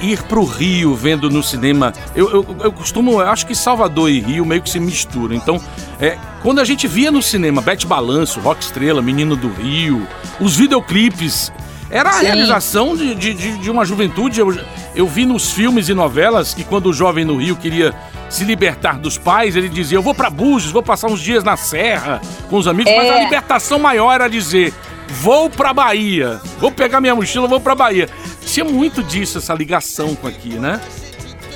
[0.00, 4.10] é, ir pro Rio vendo no cinema, eu, eu, eu costumo, eu acho que Salvador
[4.10, 5.34] e Rio meio que se misturam.
[5.34, 5.60] Então,
[6.00, 10.06] é, quando a gente via no cinema Bete Balanço, Rock Estrela, Menino do Rio,
[10.40, 11.52] os videoclipes,
[11.90, 12.24] era a Sim.
[12.26, 14.40] realização de, de, de- uma juventude.
[14.40, 14.58] Eu,
[14.94, 17.92] eu vi nos filmes e novelas que quando o jovem no Rio queria
[18.30, 21.54] se libertar dos pais, ele dizia: Eu vou pra Búzios, vou passar uns dias na
[21.54, 22.18] Serra
[22.48, 23.10] com os amigos, mas É.
[23.20, 24.72] a libertação maior era dizer:
[25.20, 28.08] Vou pra Bahia, vou pegar minha mochila, vou pra Bahia.
[28.46, 30.80] Tinha muito disso, essa ligação com aqui, né?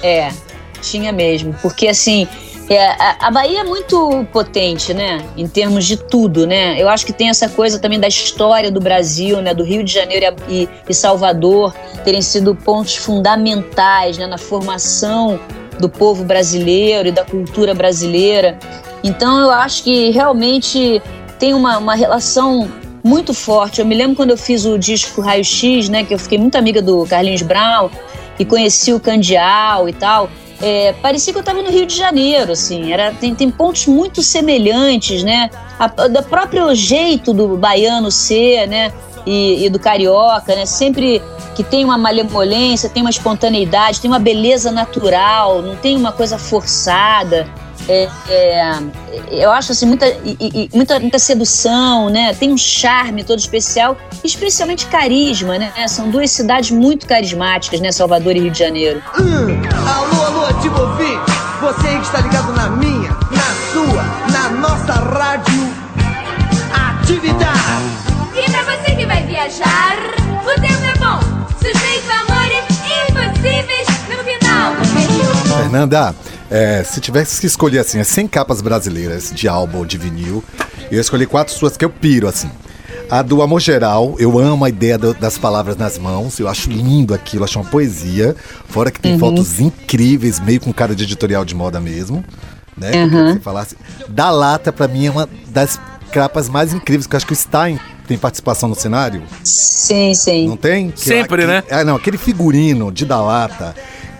[0.02, 0.30] É,
[0.82, 1.54] tinha mesmo.
[1.62, 2.28] Porque assim,
[2.68, 5.24] é, a, a Bahia é muito potente, né?
[5.36, 6.80] Em termos de tudo, né?
[6.80, 9.54] Eu acho que tem essa coisa também da história do Brasil, né?
[9.54, 14.26] Do Rio de Janeiro e e Salvador terem sido pontos fundamentais né?
[14.26, 15.40] na formação
[15.78, 18.58] do povo brasileiro e da cultura brasileira.
[19.02, 21.00] Então eu acho que realmente
[21.38, 22.68] tem uma, uma relação
[23.06, 23.80] muito forte.
[23.80, 26.04] Eu me lembro quando eu fiz o disco Raio X, né?
[26.04, 27.88] Que eu fiquei muito amiga do Carlinhos Brown
[28.38, 30.28] e conheci o Candial e tal.
[30.60, 32.92] É, parecia que eu estava no Rio de Janeiro, assim.
[32.92, 35.50] Era, tem, tem pontos muito semelhantes, né?
[35.78, 38.92] A, do próprio jeito do baiano ser, né?
[39.24, 40.66] E, e do carioca, né?
[40.66, 41.22] Sempre
[41.54, 46.38] que tem uma malemolência, tem uma espontaneidade, tem uma beleza natural, não tem uma coisa
[46.38, 47.46] forçada.
[47.88, 48.78] É, é,
[49.30, 52.34] eu acho assim muita, e- e- muita, muita sedução, né?
[52.34, 55.72] Tem um charme todo especial, especialmente carisma, né?
[55.88, 57.92] São duas cidades muito carismáticas, né?
[57.92, 59.00] Salvador e Rio de Janeiro.
[59.14, 60.76] Alô, alô, ativo.
[61.60, 65.72] Você aí que está ligado na minha, na sua, na nossa rádio.
[66.72, 67.56] Atividade.
[68.34, 69.96] E pra você que vai viajar,
[70.44, 71.20] o tempo é bom.
[71.58, 72.64] Sujeito a amores
[73.08, 75.56] impossíveis no final do período.
[75.62, 76.14] Fernanda,
[76.50, 80.42] é, se tivesse que escolher assim, as 100 capas brasileiras de álbum ou de vinil,
[80.90, 82.50] eu escolhi quatro suas que eu piro, assim.
[83.10, 86.68] A do Amor Geral, eu amo a ideia do- das palavras nas mãos, eu acho
[86.70, 88.34] lindo aquilo, acho uma poesia.
[88.68, 92.24] Fora que tem fotos incríveis, meio com cara de editorial de moda mesmo.
[92.76, 92.90] Né?
[92.90, 93.76] que eu queria que você falasse.
[94.06, 95.80] Da Lata, pra mim, é uma das
[96.12, 99.22] capas mais incríveis, que eu acho que o Stein tem participação no cenário.
[99.42, 100.46] Sim, sim.
[100.46, 100.90] Não tem?
[100.90, 101.64] Que Sempre, aquele- né?
[101.70, 103.74] Ah, não, aquele figurino de da lata.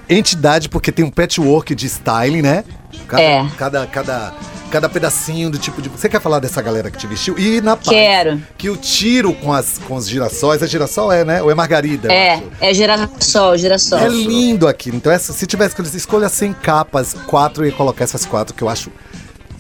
[0.09, 2.64] Entidade, porque tem um patchwork de styling, né?
[3.09, 3.47] Cada, É.
[3.57, 4.35] Cada, cada,
[4.71, 5.88] cada pedacinho do tipo de.
[5.88, 7.38] Você quer falar dessa galera que te vestiu?
[7.38, 8.40] E na paz, Quero.
[8.57, 10.62] Que o tiro com, as, com os girassóis.
[10.62, 11.42] É girassol, é, né?
[11.42, 12.12] Ou é margarida?
[12.12, 13.99] É, é girassol, girassol.
[13.99, 14.90] É lindo aqui.
[14.90, 18.69] Então, essa, se tivesse que escolha 100 capas, quatro ia colocar essas quatro que eu
[18.69, 18.90] acho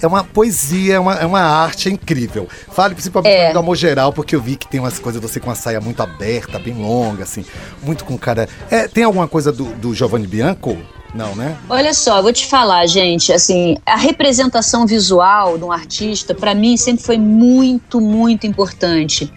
[0.00, 2.48] é uma poesia, é uma, é uma arte incrível.
[2.70, 3.52] Fale principalmente É.
[3.52, 6.02] do amor geral, porque eu vi que tem umas coisas, você com a saia muito
[6.02, 7.44] aberta, bem longa, assim,
[7.82, 8.48] muito com cara.
[8.70, 10.76] É, tem alguma coisa do, do Giovanni Bianco?
[11.14, 11.56] Não, né?
[11.70, 16.76] Olha só, vou te falar, gente, assim, a representação visual de um artista, pra mim,
[16.76, 19.32] sempre foi muito, muito importante.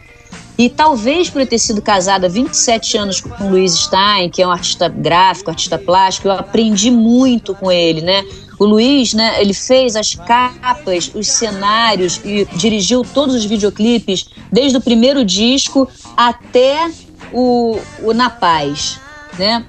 [0.58, 4.42] E talvez por eu ter sido casada há 27 anos com o Luiz Stein, que
[4.42, 8.26] é um artista gráfico, artista plástico, eu aprendi muito com ele, né?
[8.60, 14.78] O Luiz, né, ele fez as capas, os cenários e dirigiu todos os videoclipes, desde
[14.78, 16.92] o primeiro disco até
[17.32, 19.00] o, o Na Paz,
[19.38, 19.66] né?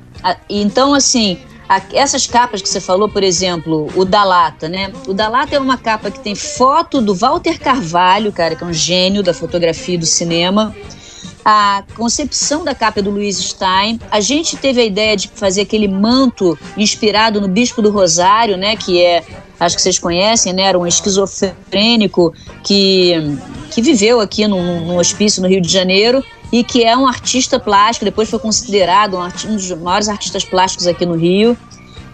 [0.48, 1.38] Então, assim,
[1.92, 4.92] essas capas que você falou, por exemplo, o da Lata, né?
[5.06, 8.66] O da Lata é uma capa que tem foto do Walter Carvalho, cara, que é
[8.66, 10.74] um gênio da fotografia e do cinema.
[11.44, 13.98] A concepção da capa é do Luiz Stein.
[14.10, 18.76] A gente teve a ideia de fazer aquele manto inspirado no Bispo do Rosário, né?
[18.76, 19.24] Que é,
[19.58, 20.62] acho que vocês conhecem, né?
[20.62, 23.14] Era um esquizofrênico que,
[23.70, 26.22] que viveu aqui num, num hospício no Rio de Janeiro
[26.52, 28.04] e que é um artista plástico.
[28.04, 31.56] Depois foi considerado um, um dos maiores artistas plásticos aqui no Rio.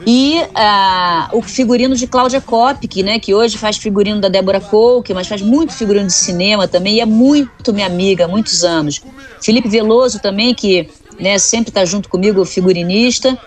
[0.04, 5.14] E ah, o figurino de Cláudia Kopic, né, que hoje faz figurino da Débora Colke,
[5.14, 9.00] mas faz muito figurino de cinema também, e é muito minha amiga há muitos anos.
[9.40, 13.38] Felipe Veloso também, que né, sempre está junto comigo, figurinista.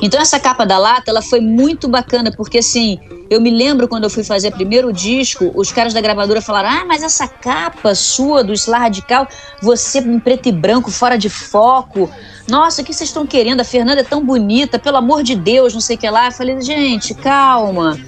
[0.00, 2.98] Então essa capa da lata, ela foi muito bacana, porque assim,
[3.30, 6.68] eu me lembro quando eu fui fazer o primeiro disco, os caras da gravadora falaram,
[6.68, 9.28] ah, mas essa capa sua do Sla Radical,
[9.62, 12.10] você em preto e branco, fora de foco,
[12.48, 13.60] nossa, o que vocês estão querendo?
[13.60, 16.26] A Fernanda é tão bonita, pelo amor de Deus, não sei o que lá.
[16.26, 17.98] Eu falei, gente, calma,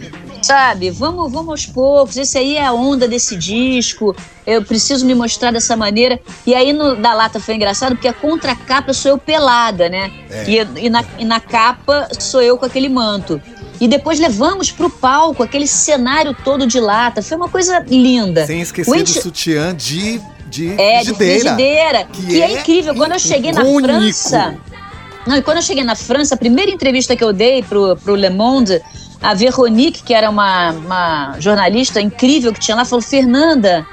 [0.42, 0.90] sabe?
[0.90, 2.16] Vamos, vamos aos poucos.
[2.16, 4.14] Esse aí é a onda desse disco.
[4.46, 6.20] Eu preciso me mostrar dessa maneira.
[6.46, 10.12] E aí no da lata foi engraçado porque a contracapa sou eu pelada, né?
[10.46, 11.75] E, e na, e na capa
[12.18, 13.40] sou eu com aquele manto.
[13.80, 17.22] E depois levamos pro palco aquele cenário todo de lata.
[17.22, 18.46] Foi uma coisa linda.
[18.46, 21.40] Sem O esquecer do enche- sutiã de, de é, de frigideira.
[21.54, 22.04] frigideira.
[22.12, 22.94] que Que, é, é incrível.
[22.94, 23.92] Quando eu cheguei na icônico.
[23.92, 24.54] França.
[25.26, 28.14] Não, e quando eu cheguei na França, a primeira entrevista que eu dei pro, pro
[28.14, 28.80] Le Monde,
[29.20, 33.84] a Veronique, que era uma, uma jornalista incrível que tinha lá, falou: Fernanda,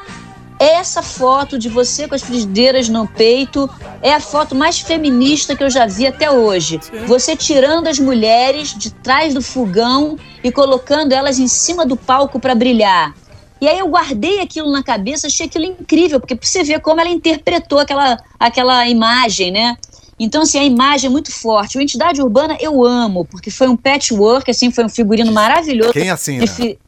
[0.59, 3.69] essa foto de você com as frigideiras no peito
[4.01, 6.79] é a foto mais feminista que eu já vi até hoje.
[7.07, 12.39] Você tirando as mulheres de trás do fogão e colocando elas em cima do palco
[12.39, 13.13] para brilhar.
[13.59, 17.09] E aí eu guardei aquilo na cabeça, achei aquilo incrível, porque você ver como ela
[17.09, 19.77] interpretou aquela, aquela imagem, né?
[20.19, 21.77] Então, assim, a imagem é muito forte.
[21.77, 25.93] O Entidade Urbana eu amo, porque foi um patchwork, assim, foi um figurino maravilhoso.
[25.93, 26.09] Quem?
[26.39, 26.79] De, Fi-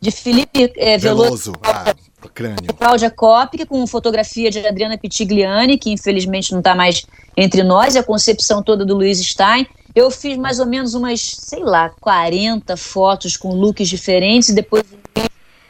[0.00, 1.52] de Felipe eh, Veloso Veloso.
[1.62, 1.94] Ah,
[2.40, 2.74] crânio.
[2.78, 7.04] Cláudia Kopic, com fotografia de Adriana Pitigliani, que infelizmente não está mais
[7.36, 9.66] entre nós, e a concepção toda do Luiz Stein.
[9.94, 14.84] Eu fiz mais ou menos umas, sei lá, 40 fotos com looks diferentes, e depois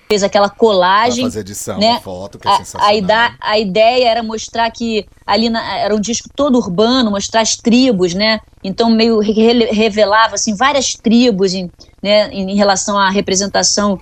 [0.09, 1.25] fez aquela Pra colagem.
[1.25, 1.93] fazer edição, né?
[1.93, 2.89] a foto, que é A, sensacional.
[2.89, 7.41] a, ida- a ideia era mostrar que ali na- era um disco todo urbano, mostrar
[7.43, 8.41] as tribos, né?
[8.63, 11.71] Então meio re- revelava assim várias tribos em,
[12.03, 14.01] né, em relação à representação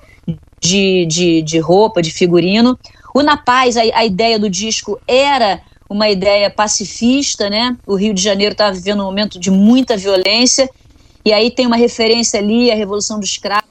[0.63, 2.79] de, de, de roupa, de figurino.
[3.15, 7.77] O Na Paz, a, a ideia do disco era uma ideia pacifista, né?
[7.87, 10.69] O Rio de Janeiro estava vivendo um momento de muita violência,
[11.25, 13.65] e aí tem uma referência ali à Revolução dos Cravos,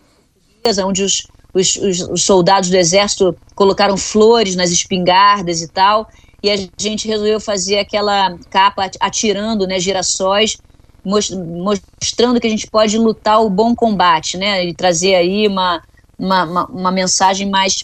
[0.84, 6.08] onde os, os, os- os soldados do exército colocaram flores nas espingardas e tal,
[6.44, 10.58] e a gente resolveu fazer aquela capa at- atirando né, girassóis,
[11.06, 14.66] mos- mostrando que a gente pode lutar o bom combate, né?
[14.66, 15.82] E trazer aí uma,
[16.18, 17.84] uma, uma, uma mensagem mais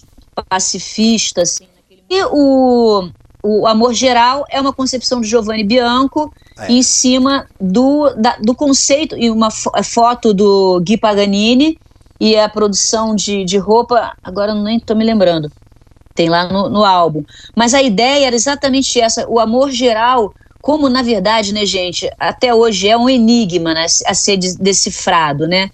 [0.49, 1.41] pacifista.
[1.41, 1.65] Assim.
[2.09, 3.09] E o,
[3.43, 6.71] o Amor Geral é uma concepção de Giovanni Bianco É.
[6.71, 11.77] em cima do, da- do conceito, e uma fo- foto do Gui Paganini
[12.19, 15.51] e a produção de, de roupa, agora eu nem estou me lembrando,
[16.15, 17.23] tem lá no, no álbum.
[17.55, 22.53] Mas a ideia era exatamente essa, o amor geral, como na verdade, né, gente, até
[22.53, 25.69] hoje é um enigma né, a ser de- decifrado, né?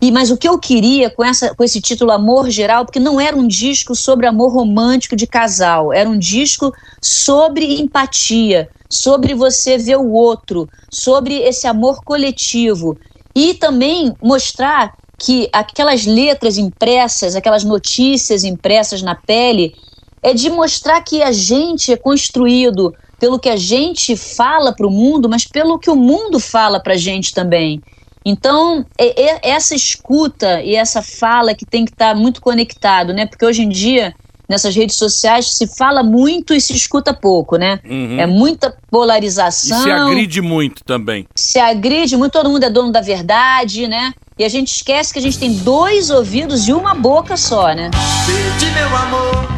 [0.00, 3.20] E, mas o que eu queria com, essa, com esse título Amor Geral, porque não
[3.20, 9.78] era um disco sobre amor romântico de casal, era um disco sobre empatia, sobre você
[9.78, 12.98] ver o outro, sobre esse amor coletivo.
[13.34, 19.74] E também mostrar que aquelas letras impressas, aquelas notícias impressas na pele,
[20.22, 24.90] é de mostrar que a gente é construído pelo que a gente fala para o
[24.90, 27.82] mundo, mas pelo que o mundo fala para a gente também.
[28.24, 33.26] Então, é- é- essa escuta e essa fala que tem que estar muito conectado, né?
[33.26, 34.14] Porque hoje em dia,
[34.48, 37.80] nessas redes sociais, se fala muito e se escuta pouco, né?
[37.84, 38.18] Uhum.
[38.18, 41.26] É muita E polarização se agride muito também.
[41.36, 44.12] se agride muito, todo mundo é dono da verdade, né?
[44.38, 47.90] E a gente esquece que a gente tem dois ouvidos e uma boca só, né?
[48.26, 49.48] Perdi meu amor,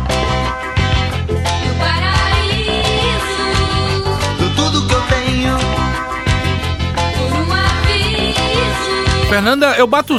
[9.36, 10.16] Fernanda, eu bato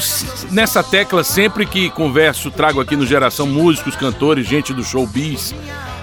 [0.51, 5.55] nessa tecla sempre que converso, trago aqui no Geração músicos, cantores, gente do showbiz.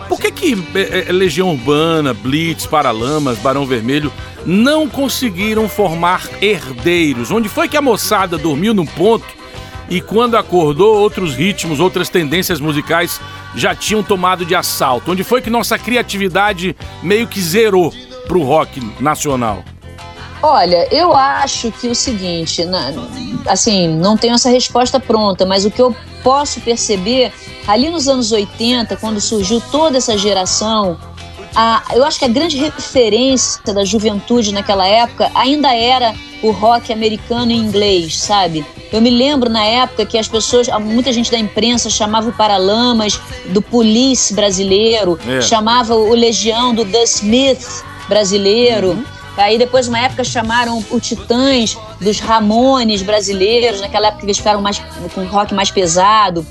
[0.08, 4.12] Por que que é, é, Legião Urbana, Blitz, Paralamas, Barão Vermelho
[4.44, 7.30] não conseguiram formar herdeiros?
[7.30, 9.24] Onde foi que a moçada dormiu num ponto
[9.88, 13.20] e quando acordou, outros ritmos, outras tendências musicais
[13.54, 15.12] já tinham tomado de assalto?
[15.12, 17.94] Onde foi que nossa criatividade meio que zerou
[18.26, 19.62] pro rock nacional?
[20.46, 22.92] Olha, eu acho que o seguinte, na-
[23.48, 27.32] assim, não tenho essa resposta pronta, mas o que eu posso perceber,
[27.66, 30.98] ali nos anos 80, quando surgiu toda essa geração,
[31.56, 36.92] a- eu acho que a grande referência da juventude naquela época ainda era o rock
[36.92, 38.66] americano em inglês, sabe?
[38.92, 43.18] Eu me lembro na época que as pessoas, muita gente da imprensa chamava o Paralamas
[43.46, 45.40] do Police brasileiro, É.
[45.40, 49.02] chamava o Legião do The Smith brasileiro.
[49.36, 54.80] Aí depois, uma época, chamaram o Titãs dos Ramones brasileiros, naquela época eles ficaram mais,
[55.14, 56.46] com rock mais pesado.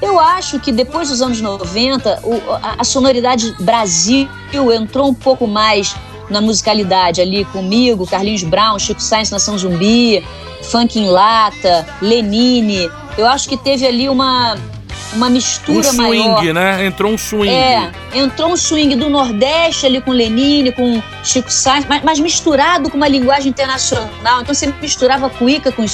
[0.00, 4.28] Eu acho que depois dos anos 90, o- a, a sonoridade Brasil
[4.72, 5.94] entrou um pouco mais
[6.30, 10.22] na musicalidade ali comigo, Carlinhos Brown, Chico Sainz, Nação Zumbi,
[10.62, 12.90] Funk em Lata, Lenine.
[13.16, 14.56] Eu acho que teve ali uma,
[15.12, 16.54] uma Um mistura swing, maior.
[16.54, 16.86] né?
[16.86, 17.52] Entrou um swing.
[17.52, 22.90] É, entrou um swing do Nordeste ali com Lenine, com Chico Sainz, mas, mas misturado
[22.90, 24.42] com uma linguagem internacional.
[24.42, 25.84] Então você misturava cuíca com,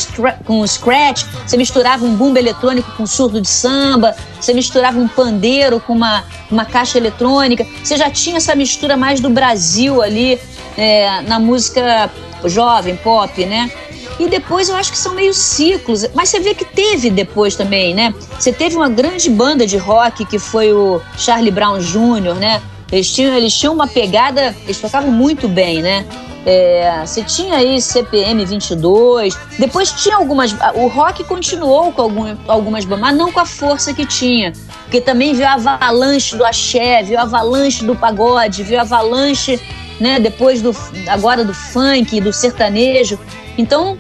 [0.45, 5.81] com scratch, você misturava um bumbo eletrônico com surdo de samba, você misturava um pandeiro
[5.81, 7.67] com uma, uma caixa eletrônica.
[7.83, 10.39] Você já tinha essa mistura mais do Brasil ali
[10.77, 12.11] é, na música
[12.45, 13.71] jovem, pop, né?
[14.19, 16.07] E depois eu acho que são meio ciclos.
[16.15, 18.15] Mas você vê que teve depois também, né?
[18.39, 22.63] Você teve uma grande banda de rock que foi o Charlie Brown Jr., né?
[22.93, 26.07] Eles tinham, eles tinham uma pegada, eles tocavam muito bem, né?
[26.47, 30.55] É, você tinha aí CPM 22, depois tinha algumas.
[30.75, 34.53] O rock continuou com algum, algumas bandas, mas não com a força que tinha.
[34.83, 39.59] Porque também veio a avalanche do axé, veio a avalanche do pagode, veio a avalanche,
[39.99, 40.77] né, depois do.
[41.09, 43.19] agora do funk, do sertanejo.
[43.57, 43.97] Então,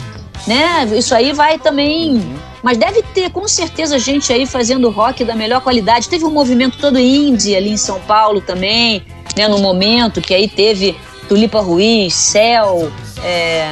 [0.46, 2.22] né, isso aí vai também.
[2.62, 6.08] Mas deve ter, com certeza, gente aí fazendo rock da melhor qualidade.
[6.08, 9.04] Teve um movimento todo indie ali em São Paulo também,
[9.36, 10.96] né, no momento que aí teve
[11.28, 12.90] Tulipa Ruiz, Céu,
[13.22, 13.68] é,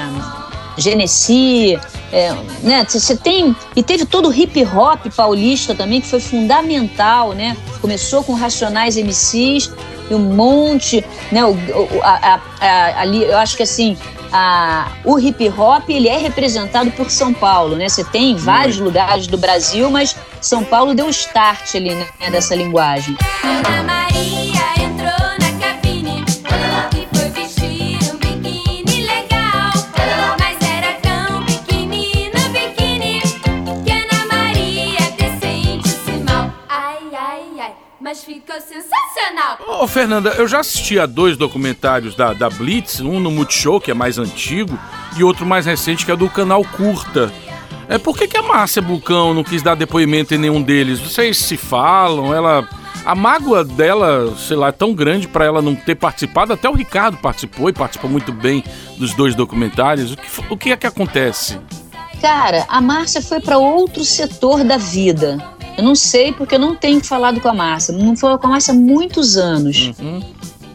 [0.76, 1.78] Genesi,
[2.12, 2.84] é, né?
[2.88, 7.56] Você tem e teve todo o hip hop paulista também que foi fundamental, né?
[7.80, 9.70] Começou com Racionais MCs
[10.10, 11.44] e um monte, né?
[11.44, 11.56] O,
[12.02, 13.96] a- a- a- ali eu acho que assim
[14.32, 17.88] a- o hip hop ele é representado por São Paulo, né?
[17.88, 22.06] Você tem em vários lugares do Brasil, mas São Paulo deu o start ali né,
[22.30, 23.16] dessa linguagem.
[23.44, 24.41] Ana Maria
[39.32, 39.58] sensacional.
[39.66, 43.90] Ô, Fernanda, eu já assisti a dois documentários da, da Blitz, um no Multishow, que
[43.90, 44.78] é mais antigo,
[45.16, 47.32] e outro mais recente, que é do canal Curta.
[47.88, 51.00] É, por que, que a Márcia Bulcão não quis dar depoimento em nenhum deles?
[51.00, 52.68] Vocês se falam, ela.
[53.04, 56.52] A mágoa dela, sei lá, é tão grande pra ela não ter participado.
[56.52, 58.62] Até o Ricardo participou e participou muito bem
[58.96, 60.12] dos dois documentários.
[60.12, 61.58] O que, o que é que acontece?
[62.20, 65.38] Cara, a Márcia foi para outro setor da vida.
[65.76, 67.94] Eu não sei porque eu não tenho falado com a Márcia.
[67.94, 69.92] Não falo com a Márcia há muitos anos.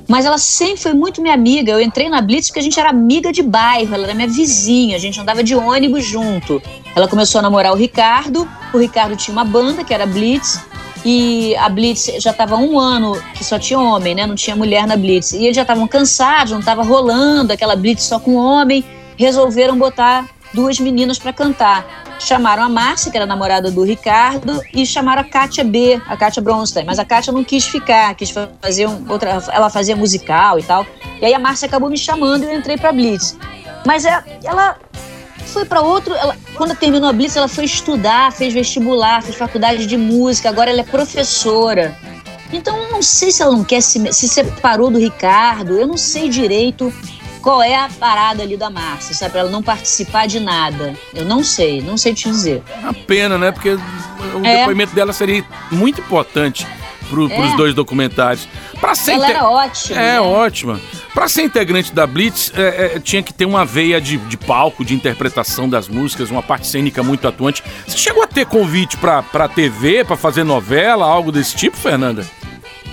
[0.07, 1.71] Mas ela sempre foi muito minha amiga.
[1.71, 4.95] Eu entrei na Blitz porque a gente era amiga de bairro, ela era minha vizinha,
[4.95, 6.61] a gente andava de ônibus junto.
[6.95, 10.61] Ela começou a namorar o Ricardo, o Ricardo tinha uma banda que era Blitz,
[11.05, 14.25] e a Blitz já estava um ano que só tinha homem, né?
[14.25, 15.33] Não tinha mulher na Blitz.
[15.33, 18.83] E eles já estavam cansados, não estava rolando aquela Blitz só com homem.
[19.17, 22.06] Resolveram botar duas meninas para cantar.
[22.20, 26.41] Chamaram a Márcia, que era namorada do Ricardo, e chamaram a Kátia B, a Kátia
[26.41, 26.86] Bronstein.
[26.86, 29.41] Mas a Kátia não quis ficar, quis fazer um, outra.
[29.51, 30.86] Ela fazia musical e tal.
[31.22, 33.38] E aí a Márcia acabou me chamando e eu entrei pra Blitz.
[33.86, 34.78] Mas é- ela
[35.45, 36.13] foi para outro.
[36.15, 40.72] Ela, quando terminou a Blitz, ela foi estudar, fez vestibular, fez faculdade de música, agora
[40.72, 41.95] ela é professora.
[42.51, 46.30] Então não sei se ela não quer se, se separou do Ricardo, eu não sei
[46.30, 46.91] direito
[47.47, 49.31] qual é a parada ali da Márcia, sabe?
[49.31, 50.93] Pra ela não participar de nada.
[51.13, 52.61] Eu não sei, não sei te dizer.
[52.81, 53.53] Uma pena, né?
[53.53, 53.79] Porque o
[54.45, 54.57] É.
[54.57, 56.67] depoimento dela seria muito importante
[57.09, 57.55] pro, pros É.
[57.55, 58.49] dois documentários.
[58.81, 59.95] Pra ser Ela inte- era ótima.
[59.97, 60.19] É, né?
[60.19, 60.81] ótima.
[61.13, 64.83] Pra ser integrante da Blitz, é, é, tinha que ter uma veia de, de palco,
[64.83, 67.63] de interpretação das músicas, uma parte cênica muito atuante.
[67.87, 72.27] Você chegou a ter convite pra, pra TV, pra fazer novela, algo desse tipo, Fernanda?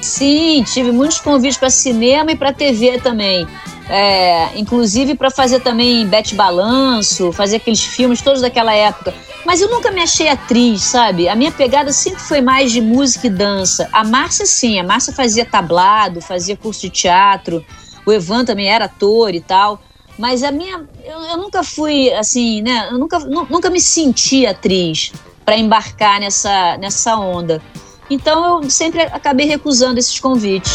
[0.01, 3.49] Sim, tive muitos convites para cinema e para TV também.
[3.89, 9.13] É, inclusive para fazer também Bete Balanço, fazer aqueles filmes todos daquela época.
[9.45, 11.29] Mas eu nunca me achei atriz, sabe?
[11.29, 13.89] A minha pegada sempre foi mais de música e dança.
[13.93, 17.63] A Márcia, sim, a Márcia fazia tablado, fazia curso de teatro.
[18.07, 19.81] O Evan também era ator e tal.
[20.19, 20.85] Mas a minha.
[21.05, 22.89] Eu, eu nunca fui, assim, né?
[22.91, 25.13] Eu nunca, nu- nunca me senti atriz
[25.45, 27.61] para embarcar nessa, nessa onda.
[28.09, 30.73] Então eu sempre acabei recusando esses convites.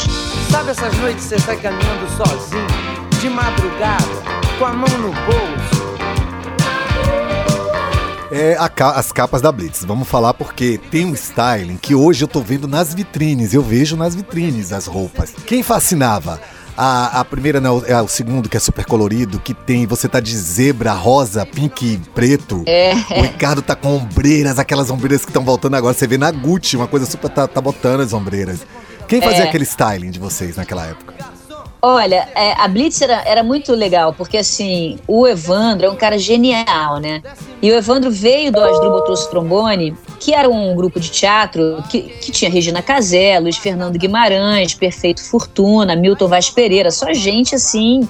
[0.52, 2.68] Sabe essas noites você sai caminhando sozinho,
[3.20, 4.04] de madrugada,
[4.58, 5.90] com a mão no bolso?
[8.32, 9.84] É a ca- as capas da Blitz.
[9.84, 13.54] Vamos falar porque tem um styling que hoje eu tô vendo nas vitrines.
[13.54, 15.34] Eu vejo nas vitrines as roupas.
[15.48, 16.40] Quem fascinava?
[16.78, 19.86] A, a primeira não, é o segundo, que é super colorido, que tem.
[19.88, 22.64] Você tá de zebra, rosa, pink e preto.
[22.68, 22.94] É.
[23.18, 25.94] O Ricardo tá com ombreiras, aquelas ombreiras que estão voltando agora.
[25.94, 27.30] Você vê na Gucci, uma coisa super.
[27.30, 28.60] Tá, tá botando as ombreiras.
[29.08, 29.48] Quem fazia É.
[29.50, 31.16] aquele styling de vocês naquela época?
[31.82, 36.18] Olha, é, a Blitz era, era muito legal, porque assim, o Evandro é um cara
[36.18, 37.22] genial, né?
[37.62, 42.02] E o Evandro veio do Asdrubal Trouxe Trombone, que era um grupo de teatro que,
[42.02, 48.08] que tinha Regina Casé, Luiz Fernando Guimarães, Perfeito Fortuna, Milton Vaz Pereira, só gente assim,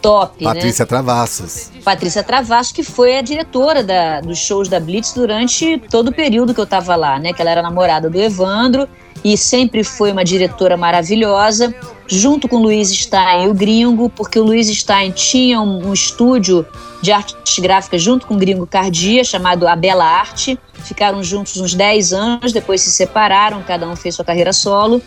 [0.00, 0.54] top, né?
[0.54, 1.70] Patrícia Travassos.
[1.84, 6.54] Patrícia Travasso, que foi a diretora da- dos shows da Blitz durante todo o período
[6.54, 7.32] que eu estava lá, né?
[7.32, 8.88] Que ela era namorada do Evandro
[9.24, 11.74] e sempre foi uma diretora maravilhosa,
[12.06, 15.92] junto com o Luiz Stein e o Gringo, porque o Luiz Stein tinha um, um
[15.92, 16.64] estúdio
[17.02, 20.58] de artes gráficas junto com o Gringo Cardia, chamado A Bela Arte.
[20.84, 25.02] Ficaram juntos uns 10 anos, depois se separaram, cada um fez sua carreira solo.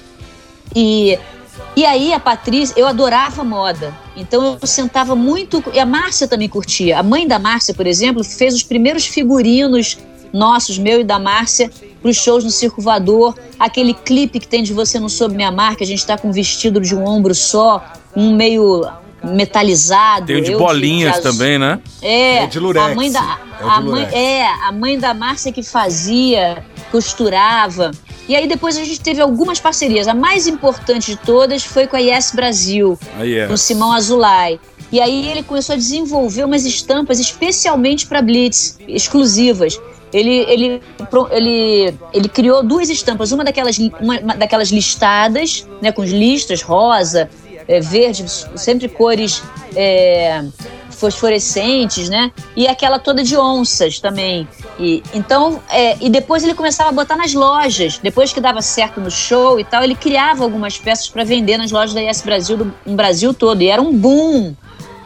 [0.76, 1.18] E
[1.76, 3.94] e aí a Patrícia, eu adorava moda.
[4.16, 5.64] Então eu sentava muito.
[5.74, 7.00] E a Márcia também curtia.
[7.00, 9.98] A mãe da Márcia, por exemplo, fez os primeiros figurinos
[10.34, 11.70] nossos, meu e da Márcia,
[12.02, 13.38] para os shows no Circo Voador.
[13.60, 16.32] Aquele clipe que tem de Você Não Soube Minha Marca, a gente tá com um
[16.32, 17.84] vestido de um ombro só,
[18.16, 18.86] um meio
[19.24, 20.26] metalizado.
[20.26, 21.32] Tem o de eu bolinhas azul.
[21.32, 21.80] também, né?
[22.02, 25.14] É, É de lurex, a mãe da é a de mãe é a mãe da
[25.14, 27.92] Márcia que fazia, costurava.
[28.28, 30.08] E aí depois a gente teve algumas parcerias.
[30.08, 33.48] A mais importante de todas foi com a Yes Brasil, Aí é.
[33.48, 34.60] com o Simão Azulay.
[34.92, 39.80] E aí ele começou a desenvolver umas estampas especialmente para Blitz, exclusivas.
[40.14, 40.82] Ele, ele,
[41.32, 47.30] ele, ele criou duas estampas, uma daquelas, uma, daquelas listadas, né, com os listras rosa,
[47.68, 49.42] é, verde, sempre cores
[49.76, 50.44] é,
[50.90, 52.32] fosforescentes, né?
[52.56, 54.48] E aquela toda de onças também.
[54.80, 57.98] E, então, é, e depois ele começava a botar nas lojas.
[57.98, 61.72] Depois que dava certo no show e tal, ele criava algumas peças para vender nas
[61.72, 63.62] lojas da Yes Brasil, do no Brasil todo.
[63.62, 64.54] E era um boom.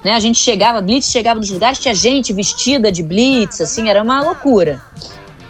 [0.03, 0.13] Né?
[0.13, 4.21] A gente chegava, Blitz chegava nos lugares, tinha gente vestida de Blitz, assim, era uma
[4.21, 4.81] loucura.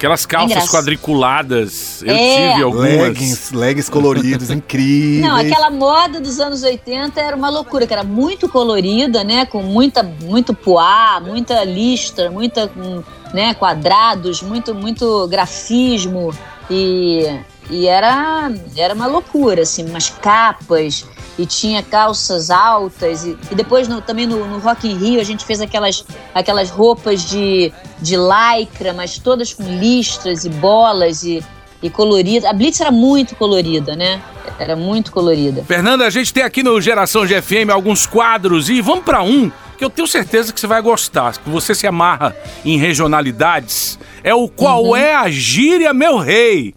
[0.05, 2.03] Aquelas calças quadriculadas.
[2.03, 2.49] Eu É.
[2.51, 2.91] tive algumas.
[2.91, 5.21] Leggings, leggings coloridos, incríveis.
[5.21, 9.45] Não, aquela moda dos anos 80 era uma loucura, que era muito colorida, né?
[9.47, 13.01] Com muita, muito poá, muita listra, muita, hum,
[13.33, 13.53] né?
[13.55, 16.31] Quadrados, muito, muito grafismo
[16.69, 17.25] e,
[17.69, 21.05] e era, era uma loucura, assim, umas capas
[21.38, 25.23] e tinha calças altas e, e depois no- também no, no Rock in Rio a
[25.23, 27.71] gente fez aquelas, aquelas roupas de,
[28.01, 31.43] de lycra, mas todas com listras e bolas e,
[31.83, 32.45] e coloridas.
[32.49, 34.21] A Blitz era muito colorida, né?
[34.57, 35.63] Era muito colorida.
[35.63, 39.83] Fernanda, a gente tem aqui no Geração GFM alguns quadros e vamos pra um que
[39.83, 42.33] eu tenho certeza que você vai gostar, que você se amarra
[42.63, 43.99] em regionalidades.
[44.23, 44.95] É o Qual Uhum.
[44.95, 46.73] é a Gíria, meu rei?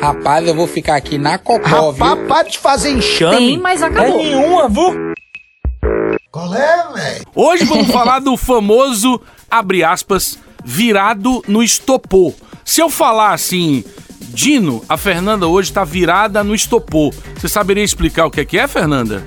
[0.00, 2.04] Rapaz, eu vou ficar aqui na cocó, viu?
[2.04, 3.36] Rapaz, para de fazer enxame.
[3.36, 4.20] Tem, mas acabou.
[4.20, 5.14] É nenhuma, viu?
[6.30, 7.24] Qual é, velho?
[7.34, 9.20] Hoje vamos falar do famoso,
[9.50, 12.32] abre aspas, virado no estopor.
[12.64, 13.84] Se eu falar assim,
[14.20, 17.14] Dino, a Fernanda hoje tá virada no estopor.
[17.36, 19.24] Você saberia explicar o que é que é, Fernanda?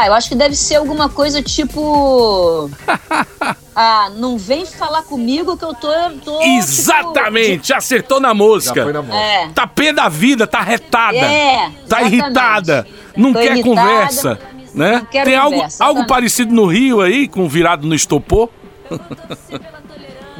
[0.00, 2.70] Ah, eu acho que deve ser alguma coisa tipo.
[3.74, 5.88] ah, não vem falar comigo que eu tô.
[6.24, 8.82] tô Exatamente, acertou na Já mosca.
[8.84, 9.02] foi na.
[9.02, 9.48] Tipo, é.
[9.52, 11.16] Tá pé da vida, tá retada.
[11.16, 12.14] É, tá exatamente.
[12.14, 12.86] irritada.
[13.16, 14.38] Não Tô quer irritada, conversa,
[14.72, 14.92] né?
[14.98, 18.50] não quero Tem algo, conversa, algo parecido no Rio aí, com virado no estopor?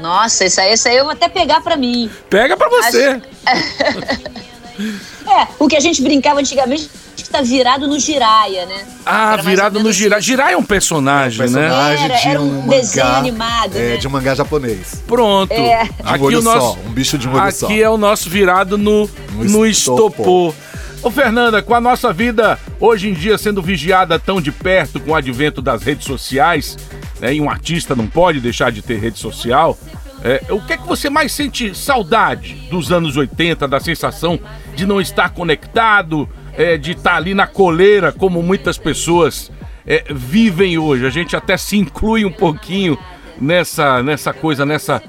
[0.00, 2.08] Nossa, isso aí, isso aí eu vou até pegar pra mim.
[2.30, 3.20] Pega pra você.
[4.78, 8.86] É, o que a gente brincava antigamente que tá virado no giraia, né?
[9.04, 10.22] Ah, Era virado no menos Jirai.
[10.22, 11.62] Jirai é um personagem, né?
[11.68, 13.96] Personagem Era- de era um, um desenho mangá, animado, é, né?
[13.96, 15.02] de um mangá japonês.
[15.06, 15.52] Pronto.
[15.52, 15.84] É.
[15.84, 17.70] De um Aqui olho o nosso só, um bicho de um olho Aqui só.
[17.72, 20.10] é o nosso virado no, No no estopor.
[20.10, 20.54] estopor.
[21.02, 25.10] Ô Fernanda, com a nossa vida hoje em dia sendo vigiada tão de perto com
[25.10, 26.76] o advento das redes sociais,
[27.20, 29.78] né, e um artista não pode deixar de ter rede social,
[30.22, 34.38] é, o que é que você mais sente saudade dos anos 80, da sensação
[34.74, 39.50] de não estar conectado, é, de estar ali na coleira como muitas pessoas
[39.86, 41.06] é, vivem hoje?
[41.06, 42.98] A gente até se inclui um pouquinho
[43.40, 45.02] nessa, nessa coisa, nessa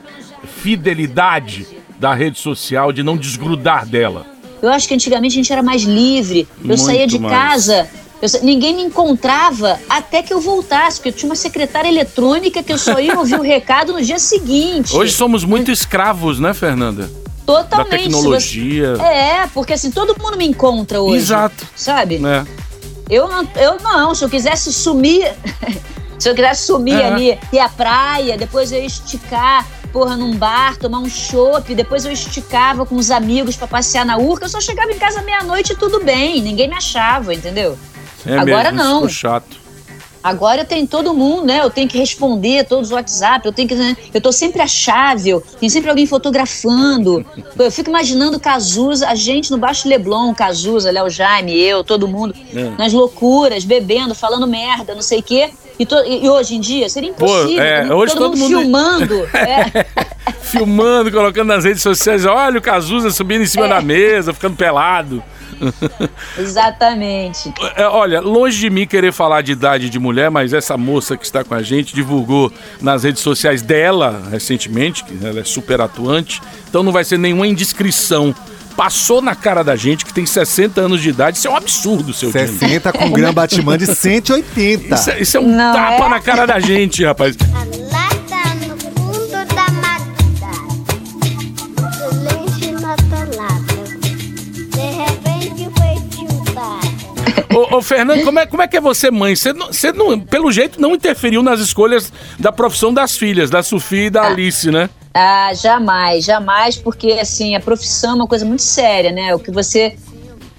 [0.61, 1.67] fidelidade
[1.99, 4.25] da rede social, de não desgrudar dela.
[4.61, 6.47] Eu acho que antigamente a gente era mais livre.
[6.61, 7.33] Eu Muito saía de mais.
[7.33, 7.89] casa,
[8.21, 12.73] eu ninguém me encontrava até que eu voltasse, porque eu tinha uma secretária eletrônica que
[12.73, 14.95] eu só ia ouvir o recado no dia seguinte.
[14.95, 17.09] Hoje somos muito escravos, né, Fernanda?
[17.45, 17.89] Totalmente.
[17.89, 18.93] Da tecnologia.
[19.01, 21.17] É, porque assim, todo mundo me encontra hoje.
[21.17, 21.67] Exato.
[21.75, 22.19] Sabe?
[22.19, 22.45] Né?
[23.09, 25.33] Eu não, eu não, se eu quisesse sumir,
[26.19, 27.07] se eu quisesse sumir É.
[27.07, 32.05] ali, ir à praia, depois eu ia esticar, porra, num bar, tomar um chopp, depois
[32.05, 35.73] eu esticava com os amigos pra passear na urca, eu só chegava em casa meia-noite
[35.73, 37.75] e tudo bem, ninguém me achava, entendeu?
[38.25, 39.09] É Agora mesmo, não.
[39.09, 39.57] Chato.
[40.21, 41.61] Agora tem todo mundo, né?
[41.61, 43.75] Eu tenho que responder todos os WhatsApp, eu tenho que.
[43.75, 43.95] né?
[44.13, 47.25] Eu tô sempre achável, tem sempre alguém fotografando.
[47.55, 52.05] Pô, Eu fico imaginando Cazuza, a gente no Baixo Leblon, Cazuza, Léo Jaime, eu, todo
[52.05, 52.69] mundo, É.
[52.77, 55.51] nas loucuras, bebendo, falando merda, não sei o quê.
[55.79, 57.63] E, to- e- hoje em dia seria impossível.
[57.63, 59.25] é, todo, hoje todo todo mundo mundo- filmando.
[59.33, 59.85] é.
[60.51, 62.25] Filmando, colocando nas redes sociais.
[62.25, 63.69] Olha o Cazuza subindo em cima É.
[63.69, 65.23] da mesa, ficando pelado.
[66.37, 67.53] Exatamente.
[67.75, 71.25] É, olha, longe de mim querer falar de idade de mulher, mas essa moça que
[71.25, 76.41] está com a gente divulgou nas redes sociais dela recentemente, que ela é super atuante,
[76.69, 78.33] então não vai ser nenhuma indiscrição.
[78.77, 82.13] Passou na cara da gente que tem 60 anos de idade, isso é um absurdo,
[82.13, 82.47] seu time.
[82.47, 84.95] 60 com Gran Batman de 180.
[84.95, 86.09] Isso, é- isso é um Não tapa é?
[86.09, 87.35] na cara da gente, rapaz.
[97.53, 99.35] Ô, ô, Fernando, como é, como é que é você, mãe?
[99.35, 103.63] Você, não, você não, pelo jeito, não interferiu nas escolhas da profissão das filhas, da
[103.63, 104.89] Sofia e da Alice, né?
[105.13, 109.33] Ah, jamais, jamais, porque assim, a profissão é uma coisa muito séria, né?
[109.33, 109.95] O que você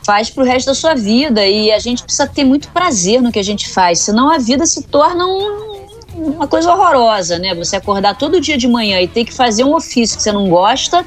[0.05, 3.38] faz pro resto da sua vida e a gente precisa ter muito prazer no que
[3.38, 5.70] a gente faz, senão a vida se torna um-
[6.14, 7.55] uma coisa horrorosa, né?
[7.55, 10.49] Você acordar todo dia de manhã e ter que fazer um ofício que você não
[10.49, 11.05] gosta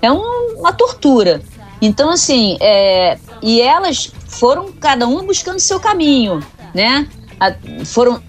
[0.00, 1.42] é um- uma tortura.
[1.82, 6.40] Então, assim, é, e elas foram cada uma buscando seu caminho,
[6.74, 7.06] né?
[7.40, 8.22] A- foram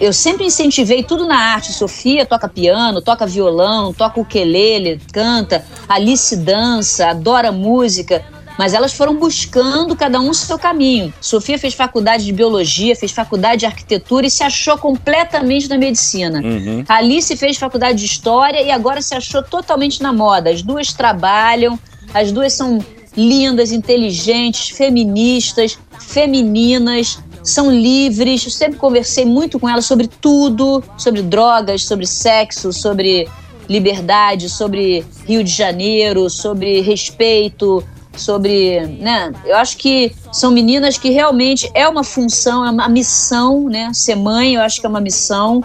[0.00, 1.72] eu sempre incentivei tudo na arte.
[1.72, 5.64] Sofia toca piano, toca violão, toca ukulele, canta.
[5.88, 8.24] Alice dança, adora música.
[8.56, 11.12] Mas elas foram buscando cada um seu caminho.
[11.20, 16.40] Sofia fez faculdade de biologia, fez faculdade de arquitetura e se achou completamente na medicina.
[16.40, 16.84] Uhum.
[16.88, 20.50] Alice fez faculdade de história e agora se achou totalmente na moda.
[20.50, 21.76] As duas trabalham,
[22.14, 22.78] as duas são
[23.16, 28.44] lindas, inteligentes, feministas, femininas, são livres.
[28.44, 33.28] Eu sempre conversei muito com elas sobre tudo, sobre drogas, sobre sexo, sobre
[33.68, 37.84] liberdade, sobre Rio de Janeiro, sobre respeito,
[38.16, 39.32] sobre, né?
[39.44, 43.90] Eu acho que são meninas que realmente é uma função, é uma missão, né?
[43.92, 45.62] Ser mãe, eu acho que é uma missão,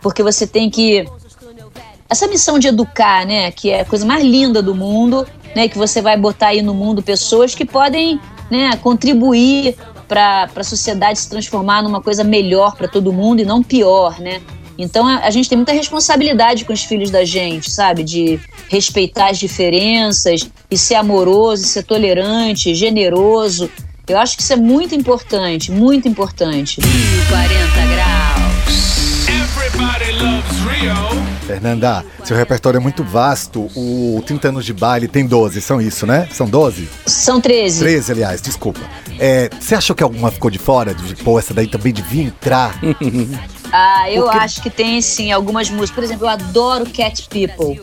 [0.00, 1.06] porque você tem que
[2.08, 5.24] essa missão de educar, né, que é a coisa mais linda do mundo,
[5.54, 8.20] né, que você vai botar aí no mundo pessoas que podem,
[8.50, 9.76] né, contribuir
[10.08, 14.40] para a sociedade se transformar numa coisa melhor para todo mundo e não pior, né?
[14.76, 18.02] Então a, a gente tem muita responsabilidade com os filhos da gente, sabe?
[18.02, 23.70] De respeitar as diferenças e ser amoroso, e ser tolerante, generoso.
[24.08, 26.80] Eu acho que isso é muito importante, muito importante.
[26.80, 28.89] 40 graus.
[31.46, 33.68] Fernanda, seu repertório é muito vasto.
[33.76, 36.28] O 30 anos de baile tem 12, são isso, né?
[36.32, 36.88] São 12?
[37.06, 37.80] São 13.
[37.80, 38.80] 13, aliás, desculpa.
[39.18, 40.94] É, você achou que alguma ficou de fora?
[40.94, 42.78] De, pô, essa daí também devia entrar?
[43.72, 45.90] Ah, eu Porque- acho que tem sim algumas músicas.
[45.90, 47.80] Por exemplo, eu adoro Cat People.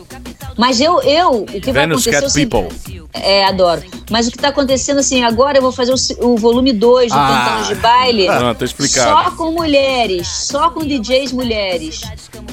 [0.56, 2.98] Mas eu, eu o que vai Venus acontecer Cat é o seguinte- People.
[3.14, 3.82] É, adoro.
[4.10, 7.18] Mas o que tá acontecendo assim, agora eu vou fazer o, o volume 2 do
[7.18, 7.26] Ah.
[7.26, 8.26] 30 anos de baile.
[8.28, 9.10] Não, tá explicado.
[9.24, 12.00] Só com mulheres, só com DJs mulheres.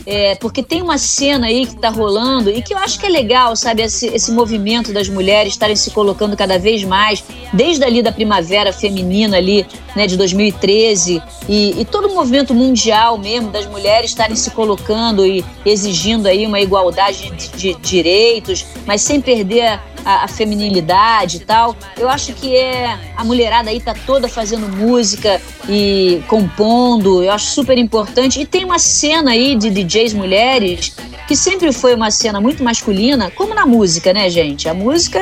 [0.05, 3.09] É, porque tem uma cena aí que tá rolando e que eu acho que é
[3.09, 3.81] legal, sabe?
[3.81, 7.23] Esse, esse movimento das mulheres estarem se colocando cada vez mais,
[7.55, 13.17] desde ali da primavera feminina ali, né, de 2013, e, e todo o movimento mundial
[13.17, 19.01] mesmo das mulheres estarem se colocando e exigindo aí uma igualdade de, de direitos, mas
[19.01, 21.75] sem perder a, a feminilidade e tal.
[21.97, 27.23] Eu acho que é a mulherada aí tá toda fazendo música e compondo.
[27.23, 28.39] Eu acho super importante.
[28.39, 30.95] E tem uma cena aí de DJs mulheres
[31.27, 34.69] que sempre foi uma cena muito masculina, como na música, né, gente?
[34.69, 35.19] A música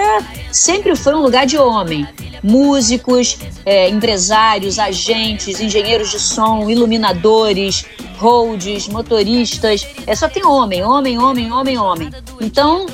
[0.51, 2.05] sempre foi um lugar de homem.
[2.43, 7.85] Músicos, é, empresários, agentes, engenheiros de som, iluminadores,
[8.17, 9.87] holds, motoristas.
[10.05, 12.09] É só tem homem, homem, homem, homem, homem.
[12.41, 12.85] Então,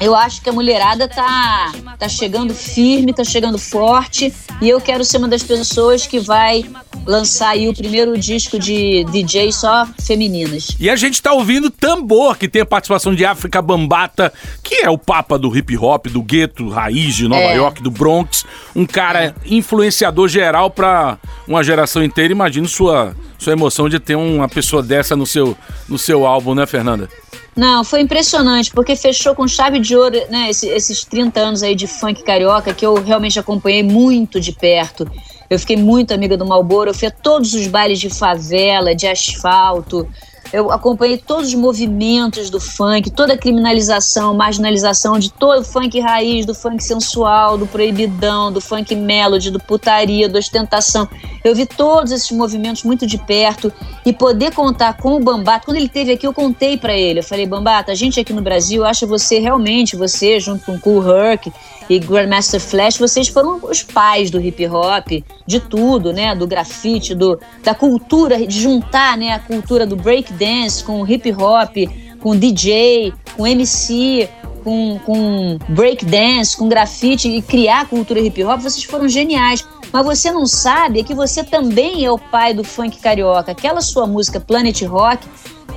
[0.00, 5.04] eu acho que a mulherada tá, tá chegando firme, tá chegando forte, e eu quero
[5.04, 6.64] ser uma das pessoas que vai
[7.06, 10.68] lançar aí o primeiro disco de DJ só femininas.
[10.80, 14.32] E a gente tá ouvindo Tambor, que tem a participação de África Bambata,
[14.62, 17.56] que é o papa do hip hop, do gueto raiz de Nova É.
[17.56, 18.44] York, do Bronx.
[18.74, 22.32] Um cara influenciador geral pra uma geração inteira.
[22.32, 23.14] Imagino sua,
[23.44, 25.56] sua emoção de ter uma pessoa dessa no seu,
[25.88, 27.08] no seu álbum, né, Fernanda?
[27.54, 31.74] Não, foi impressionante, porque fechou com chave de ouro, né, esse- esses 30 anos aí
[31.76, 35.08] de funk carioca, que eu realmente acompanhei muito de perto.
[35.48, 39.06] Eu fiquei muito amiga do Malboro, eu fui a todos os bailes de favela, de
[39.06, 40.08] asfalto.
[40.52, 45.98] Eu acompanhei todos os movimentos do funk, toda a criminalização, marginalização de todo o funk
[46.00, 51.08] raiz, do funk sensual, do proibidão, do funk melody, do putaria, da ostentação.
[51.42, 53.72] Eu vi todos esses movimentos muito de perto
[54.06, 55.64] e poder contar com o Bambata.
[55.64, 57.18] Quando ele esteve aqui, eu contei pra ele.
[57.20, 61.04] Eu falei, Bambata, a gente aqui no Brasil acha você realmente, você junto com Cool
[61.06, 61.52] Herc
[61.88, 66.34] e Grandmaster Flash, vocês foram os pais do hip hop, de tudo, né?
[66.34, 71.30] Do grafite, do, da cultura, de juntar né, a cultura do breakdance com o hip
[71.32, 71.76] hop,
[72.20, 74.28] com DJ, com MC,
[74.64, 79.64] com, com breakdance, com grafite e criar a cultura hip hop, vocês foram geniais.
[79.92, 83.52] Mas você não sabe é que você também é o pai do funk carioca.
[83.52, 85.24] Aquela sua música Planet Rock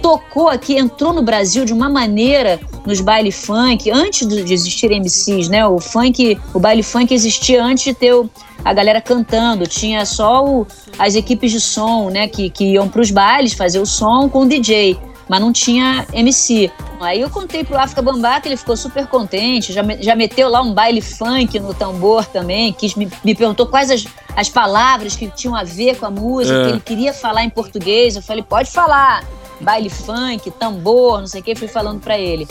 [0.02, 5.50] tocou aqui, entrou no Brasil de uma maneira nos baile funk, antes de existir MCs,
[5.50, 5.66] né?
[5.68, 8.30] O funk, o baile funk existia antes de ter o-
[8.64, 10.66] a galera cantando, tinha só o-
[10.98, 14.46] as equipes de som, né, que, que iam pros bailes fazer o som com o
[14.48, 14.98] DJ,
[15.30, 16.72] mas não tinha MC.
[17.02, 20.62] Aí eu contei pro África Bambá que ele ficou super contente, já, já meteu lá
[20.62, 25.28] um baile funk no tambor também, quis, me, me perguntou quais as, as palavras que
[25.28, 26.64] tinham a ver com a música, É.
[26.64, 28.16] que ele queria falar em português.
[28.16, 29.24] Eu falei, pode falar
[29.60, 32.48] baile funk, tambor, não sei o que, fui falando pra ele.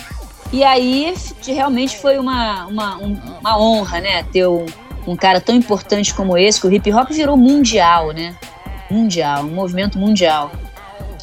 [0.53, 1.15] E aí
[1.47, 4.65] realmente foi uma, uma, um- uma honra, né, ter um,
[5.07, 8.37] um cara tão importante como esse, que o hip hop virou mundial, né?
[8.91, 10.53] Mundial, um movimento mundial.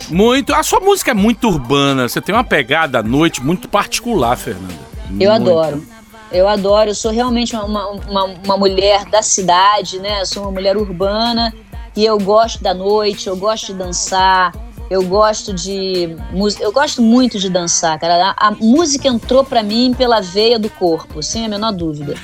[0.09, 0.53] Muito.
[0.53, 2.09] A sua música é muito urbana.
[2.09, 4.73] Você tem uma pegada à noite muito particular, Fernanda.
[5.19, 5.49] Eu Muito.
[5.49, 5.85] adoro.
[6.31, 10.21] Eu adoro, eu sou realmente uma, uma, uma- uma mulher da cidade, né?
[10.21, 11.53] Eu sou uma mulher urbana
[11.95, 14.51] e eu gosto da noite, eu gosto de dançar,
[14.93, 18.35] eu gosto de música, eu gosto muito de dançar, cara.
[18.37, 22.15] A, a música entrou pra mim pela veia do corpo, sem a menor dúvida.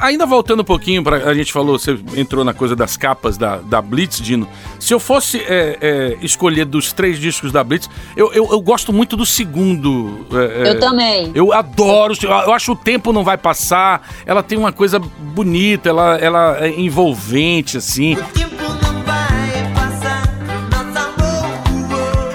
[0.00, 3.56] Ainda voltando um pouquinho, pra, a gente falou, você entrou na coisa das capas da,
[3.56, 4.46] da Blitz, Dino.
[4.78, 8.92] Se eu fosse é, é, escolher dos três discos da Blitz, eu, eu, eu gosto
[8.92, 10.24] muito do segundo.
[10.32, 11.32] é, é, Eu também.
[11.34, 15.88] Eu adoro, eu acho que o tempo não vai passar, ela tem uma coisa bonita,
[15.88, 18.16] ela, ela é envolvente, assim.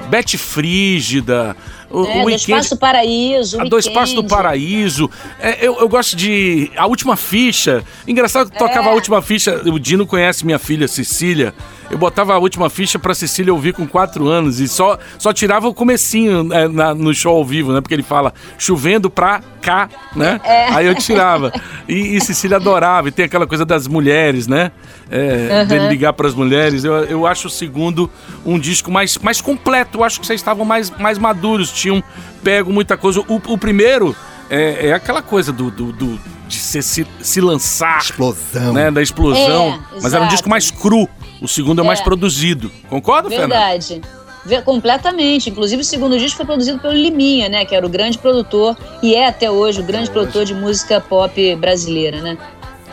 [0.10, 1.56] Bete Frígida,
[1.90, 2.36] o, É, o do Weekend...
[2.36, 4.24] Espaço Paraíso, A do Espaço do.
[4.26, 5.10] Paraíso.
[5.40, 6.72] É, eu, eu gosto de.
[6.76, 7.84] A última ficha.
[8.08, 8.92] Engraçado que tocava É.
[8.92, 9.62] a última ficha.
[9.66, 11.54] O Dino conhece minha filha Cecília.
[11.90, 15.70] Eu botava a última ficha pra Cecília ouvir com quatro anos e só, só tirava
[15.70, 17.80] o comecinho é, na- no show ao vivo, né?
[17.80, 20.42] Porque ele fala chovendo pra cá, né?
[20.44, 20.68] É.
[20.74, 21.54] Aí eu tirava.
[21.88, 23.08] E, e Cecília adorava.
[23.08, 24.72] E tem aquela coisa das mulheres, né?
[25.10, 25.68] É, Uhum.
[25.68, 26.84] Dele ligar pras mulheres.
[26.84, 28.10] Eu, eu acho o segundo
[28.46, 30.00] um disco mais, mais completo.
[30.00, 31.72] Eu acho que vocês estavam mais, mais maduros.
[31.72, 32.04] Tinham
[32.44, 33.22] pego muita coisa.
[33.22, 34.16] O, o primeiro
[34.50, 38.72] é, é aquela coisa do, do, do- de se, se, se lançar Explosão.
[38.74, 41.08] né, da explosão, É, mas era um disco mais cru.
[41.42, 42.04] O segundo é, mais É.
[42.04, 42.72] produzido.
[42.90, 43.54] Concorda, Fernanda?
[43.56, 44.02] Verdade.
[44.46, 45.50] Ve- Completamente.
[45.50, 47.66] Inclusive, o segundo disco foi produzido pelo Liminha, né?
[47.66, 51.56] Que era o grande produtor e é até hoje o grande produtor de música pop
[51.58, 52.38] brasileira, né?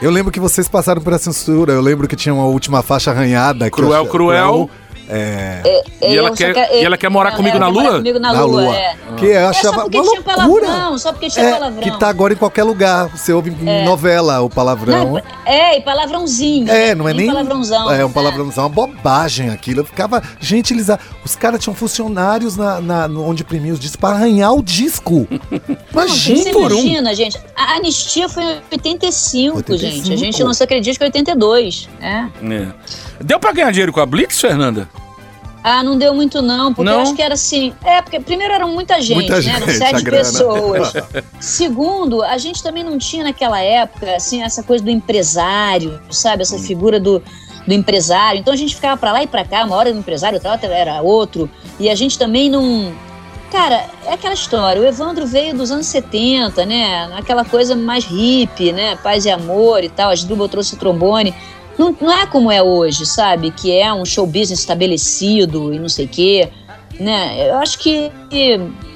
[0.05, 1.73] Eu lembro que vocês passaram por essa censura.
[1.73, 3.71] Eu lembro que tinha uma última faixa arranhada.
[3.71, 4.69] Cruel, cruel.
[5.09, 5.61] É.
[6.03, 7.81] E ela eu só quer- quero- e ela quer morar Não, comigo ela na quer
[7.89, 7.97] Lua?
[7.99, 8.77] Comigo na, Na lua, Lua.
[8.77, 8.97] é.
[9.19, 10.67] Que eu É achava só porque uma tinha loucura.
[10.67, 11.83] palavrão, só porque tinha É, palavrão.
[11.83, 13.09] que tá agora em qualquer lugar.
[13.09, 15.13] Você ouve em novela o palavrão.
[15.15, 16.71] Não, é, e palavrãozinho.
[16.71, 16.95] É, né?
[16.95, 17.27] não é nem.
[17.27, 17.91] palavrãozão.
[17.93, 18.15] É um né?
[18.15, 19.81] palavrãozão, uma bobagem aquilo.
[19.81, 20.23] Eu ficava.
[20.41, 20.89] Gente, eles.
[21.25, 25.29] Os caras tinham funcionários na, na- onde imprimiam os discos pra arranhar o disco.
[25.93, 26.43] Imagina.
[26.43, 27.39] Você imagina, gente.
[27.55, 29.77] A anistia foi em 85, 85.
[30.05, 30.13] gente.
[30.13, 31.89] A gente lançou aquele disco em 82.
[32.01, 32.25] É.
[32.43, 32.69] É.
[33.23, 34.89] Deu pra ganhar dinheiro com a Blitz, Fernanda?
[35.67, 36.99] Ah, não deu muito não, porque Não?
[36.99, 37.73] eu acho que era assim.
[37.83, 39.49] É, porque primeiro eram muita gente, Muita né?
[39.49, 40.93] Eram gente, a sete pessoas.
[41.41, 46.43] Segundo, a gente também não tinha naquela época, assim, essa coisa do empresário, sabe?
[46.43, 47.23] Essa figura do,
[47.67, 48.41] do empresário.
[48.41, 50.53] Então a gente ficava pra lá e pra cá, uma hora era um empresário, outra
[50.53, 51.49] hora era outro.
[51.81, 52.93] E a gente também não.
[53.51, 54.83] Cara, é aquela história.
[54.83, 57.11] O Evandro veio dos anos 70, né?
[57.17, 58.99] Aquela coisa mais hippie, né?
[59.03, 60.11] Paz e amor e tal.
[60.11, 61.35] A Drubal trouxe o trombone.
[61.79, 63.51] Não, não é como é hoje, sabe?
[63.51, 66.49] Que é um show business estabelecido e não sei o quê.
[66.99, 67.49] Né?
[67.49, 68.11] Eu acho que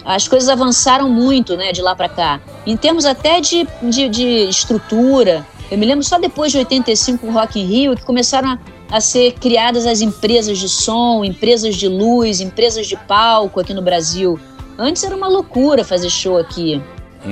[0.05, 2.41] as coisas avançaram muito né, de lá para cá.
[2.67, 5.47] Em termos até de, de, de, estrutura.
[5.71, 8.59] Eu me lembro só depois de 85 o Rock in Rio que começaram a,
[8.91, 13.83] a ser criadas as empresas de som, empresas de luz, empresas de palco aqui no
[13.83, 14.41] Brasil.
[14.79, 16.81] Antes era uma loucura fazer show aqui.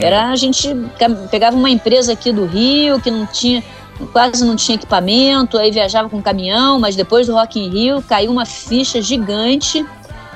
[0.01, 0.69] Era a gente
[1.31, 3.63] pegava uma empresa aqui do Rio que não tinha
[4.13, 8.31] quase não tinha equipamento, aí viajava com caminhão, mas depois do Rock in Rio caiu
[8.31, 9.85] uma ficha gigante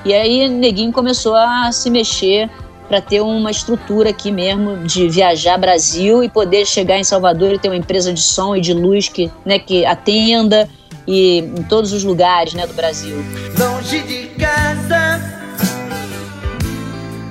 [0.05, 2.49] e aí Neguinho começou a se mexer
[2.89, 7.59] para ter uma estrutura aqui mesmo de viajar Brasil e poder chegar em Salvador e
[7.59, 10.69] ter uma empresa de som e de luz que, né, que atenda
[11.07, 13.17] e em todos os lugares né, do Brasil.
[13.59, 15.40] Longe de casa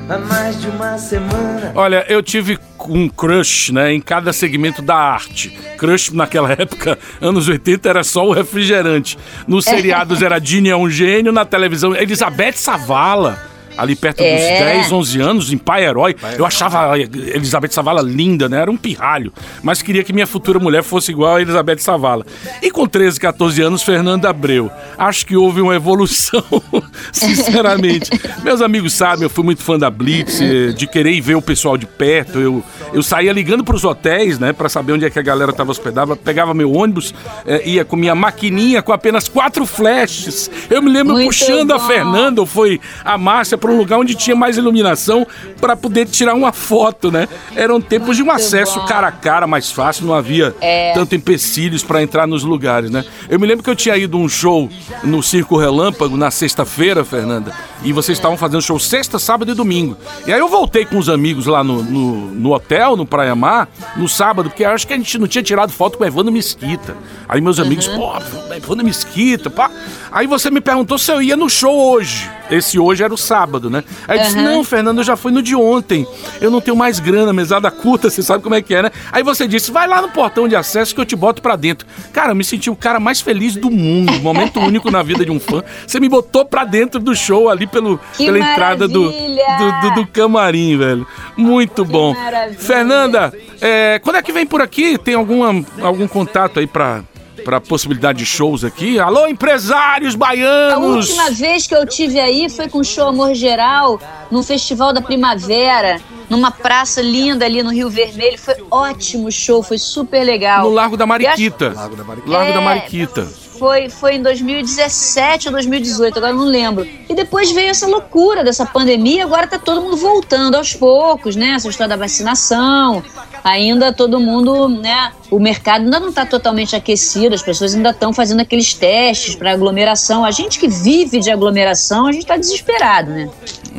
[0.10, 1.72] há mais de uma semana.
[1.76, 2.58] Olha, eu tive
[2.88, 5.50] um crush, né, em cada segmento da arte.
[5.78, 9.18] Crush naquela época, anos 80, era só o refrigerante.
[9.48, 13.49] Nos seriados era Dini é um gênio, na televisão Elizabeth Savala.
[13.80, 14.36] Ali perto É.
[14.36, 16.16] dos 10, 11 anos, em Pai Herói.
[16.38, 18.62] Eu achava a Elizabeth Savala linda, né?
[18.62, 19.32] Era um pirralho.
[19.64, 22.26] Mas queria que minha futura mulher fosse igual a Elizabeth Savala.
[22.62, 24.70] E com 13, 14 anos, Fernanda Abreu.
[24.98, 26.44] Acho que houve uma evolução,
[27.12, 28.10] sinceramente.
[28.44, 31.42] Meus amigos sabem, eu fui muito fã da Blitz, eh, de querer ir ver o
[31.42, 32.40] pessoal de perto.
[32.40, 32.64] Eu,
[32.94, 34.54] eu saía ligando pros hotéis, né?
[34.54, 36.16] Pra saber onde é que a galera tava hospedada.
[36.16, 37.14] Pegava meu ônibus,
[37.46, 40.50] eh, ia com minha maquininha com apenas quatro flashes.
[40.70, 41.88] Eu me lembro Muito puxando a bom.
[41.88, 45.26] Fernanda, ou foi a Márcia, para um lugar onde tinha mais iluminação
[45.60, 47.28] para poder tirar uma foto, né?
[47.56, 50.94] Eram tempos de um acesso cara a cara mais fácil, não havia É.
[50.94, 53.04] tanto empecilhos para entrar nos lugares, né?
[53.30, 54.70] Eu me lembro que eu tinha ido um show
[55.04, 57.52] no Circo Relâmpago na sexta-feira, Fernanda,
[57.84, 59.98] e vocês estavam fazendo show sexta, sábado e domingo.
[60.26, 63.68] E aí eu voltei com os amigos lá no, no, no hotel, no Praia Mar,
[63.96, 66.96] no sábado, porque acho que a gente não tinha tirado foto com o Evandro Mesquita.
[67.28, 68.12] Aí meus amigos, pô,
[68.56, 69.70] Evandro Mesquita, pá.
[70.12, 72.30] Aí você me perguntou se eu ia no show hoje.
[72.50, 73.84] Esse hoje era o sábado, né?
[74.08, 76.06] Aí eu disse, não, Fernando, eu já fui no de ontem.
[76.40, 78.92] Eu não tenho mais grana, mesada curta, você sabe como é que é, né?
[79.12, 81.88] Aí você disse, vai lá no portão de acesso que eu te boto pra dentro.
[82.14, 84.14] Cara, eu me senti o cara mais feliz do mundo.
[84.20, 85.64] Momento único na vida de um fã.
[85.88, 89.96] Você me botou pra dentro do show ali pelo, Que pela entrada do, do, do-
[89.96, 91.08] do camarim, velho.
[91.36, 92.14] Muito bom.
[92.14, 92.60] maravilha!
[92.60, 94.98] Fernanda, é, quando é que vem por aqui?
[94.98, 97.02] Tem alguma, algum contato aí pra,
[97.50, 99.00] pra possibilidade de shows aqui?
[99.00, 101.08] Alô, empresários A baianos!
[101.10, 105.02] última vez que eu tive aí foi com o show Amor Geral, no Festival da
[105.02, 108.38] Primavera, numa praça linda ali no Rio Vermelho.
[108.38, 110.62] Foi ótimo show, foi super legal.
[110.66, 111.74] No Largo da Mariquita.
[111.76, 112.32] Lago da Mariquita.
[112.32, 113.28] Largo da É, Mariquita.
[113.58, 116.88] Foi, foi em 2017 ou 2018, agora eu não lembro.
[117.10, 121.50] E depois veio essa loucura dessa pandemia, agora tá todo mundo voltando aos poucos, né?
[121.56, 123.04] Essa história da vacinação.
[123.44, 125.12] Ainda todo mundo, né?
[125.30, 129.52] O mercado ainda não está totalmente aquecido, as pessoas ainda estão fazendo aqueles testes para
[129.52, 130.26] aglomeração.
[130.26, 133.30] A gente que vive de aglomeração, a gente está desesperado, né?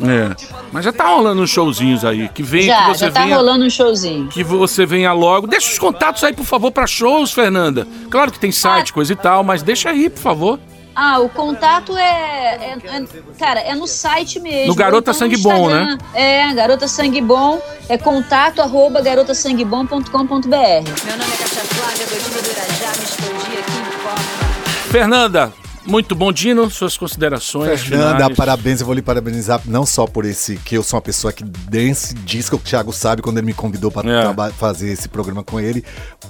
[0.03, 0.35] É.
[0.71, 2.29] Mas já tá rolando uns showzinhos aí.
[2.29, 3.35] Que vem, já, que você já tá venha.
[3.35, 4.27] rolando um showzinho.
[4.29, 5.45] Que você venha logo.
[5.45, 7.85] Deixa os contatos aí, por favor, pra shows, Fernanda.
[8.09, 10.59] Claro que tem site, coisa e tal, mas deixa aí, por favor.
[10.95, 13.05] Ah, o contato é, é- é-
[13.39, 14.67] Cara, é no site mesmo.
[14.67, 15.97] No Garota então Sangue no Bom, Instagram.
[16.13, 17.61] É, Garota Sangue Bom.
[17.87, 20.11] É contato arroba garotasanguebom.com.br.
[20.11, 24.21] Meu nome é Caixa Flávia, do Irajá, me escondi aqui em Copa.
[24.91, 25.53] Fernanda,
[25.91, 26.69] muito bom, Dino.
[26.71, 27.81] Suas considerações.
[27.81, 28.35] Fernanda, finais.
[28.37, 28.79] parabéns.
[28.79, 32.13] Eu vou lhe parabenizar não só por esse que eu sou uma pessoa que dance
[32.15, 34.51] disco, que o Thiago sabe quando ele me convidou para É.
[34.53, 35.83] fazer esse programa com ele.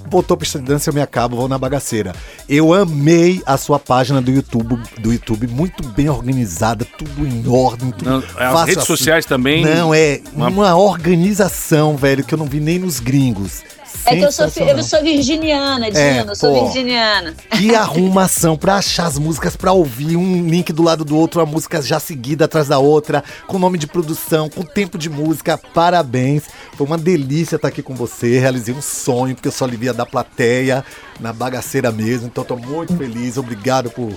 [0.08, 2.12] Botou pista de dança, eu me acabo, vou na bagaceira.
[2.48, 7.90] Eu amei a sua página do YouTube, do YouTube muito bem organizada, tudo em ordem.
[7.92, 9.64] Tudo Não, as redes sociais também.
[9.64, 10.76] Não, é Uma- uma...
[10.76, 13.62] organização, velho, que eu não vi nem nos gringos.
[14.04, 16.00] É que eu sou, eu sou virginiana, Dino.
[16.00, 16.64] É, eu sou pô.
[16.64, 17.34] virginiana.
[17.50, 21.46] Que arrumação pra achar as músicas, pra ouvir um link do lado do outro, uma
[21.46, 25.58] música já seguida atrás da outra, com nome de produção, com tempo de música.
[25.58, 26.44] Parabéns.
[26.76, 28.38] Foi uma delícia estar aqui com você.
[28.38, 30.84] Realizei um sonho, porque eu só lhe via da plateia,
[31.20, 32.26] na bagaceira mesmo.
[32.26, 33.36] Então tô muito feliz.
[33.36, 34.12] Obrigado por,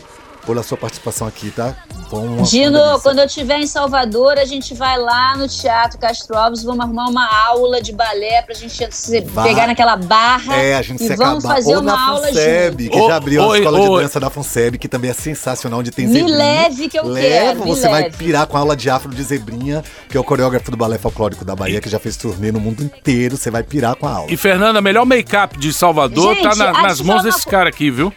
[0.46, 1.76] pela sua participação aqui, tá?
[2.12, 6.64] Uma Dino, quando eu estiver em Salvador, a gente vai lá no Teatro Castro Alves,
[6.64, 9.50] vamos arrumar uma aula de balé pra gente se- Vai.
[9.50, 11.56] pegar naquela barra É, a gente e se vamos acabar.
[11.56, 12.93] fazer Ou uma na aula FUNSEB, junto.
[12.96, 13.89] que Ô, já abriu a escola oi.
[13.98, 16.38] de dança da FUNSEB, que também é sensacional, onde tem Me zebrinha.
[16.38, 18.18] leve que eu Leva, quero, me você vai leve.
[18.18, 21.43] pirar com a aula de afro de Zebrinha, que é o coreógrafo do Balé Folclórico
[21.43, 23.36] da Bahia, que já fez turnê no mundo inteiro.
[23.36, 24.32] Você vai pirar com a aula.
[24.32, 27.89] E Fernanda, melhor make-up de Salvador Gente, tá na- nas mãos desse uma cara aqui,
[27.89, 28.14] viu?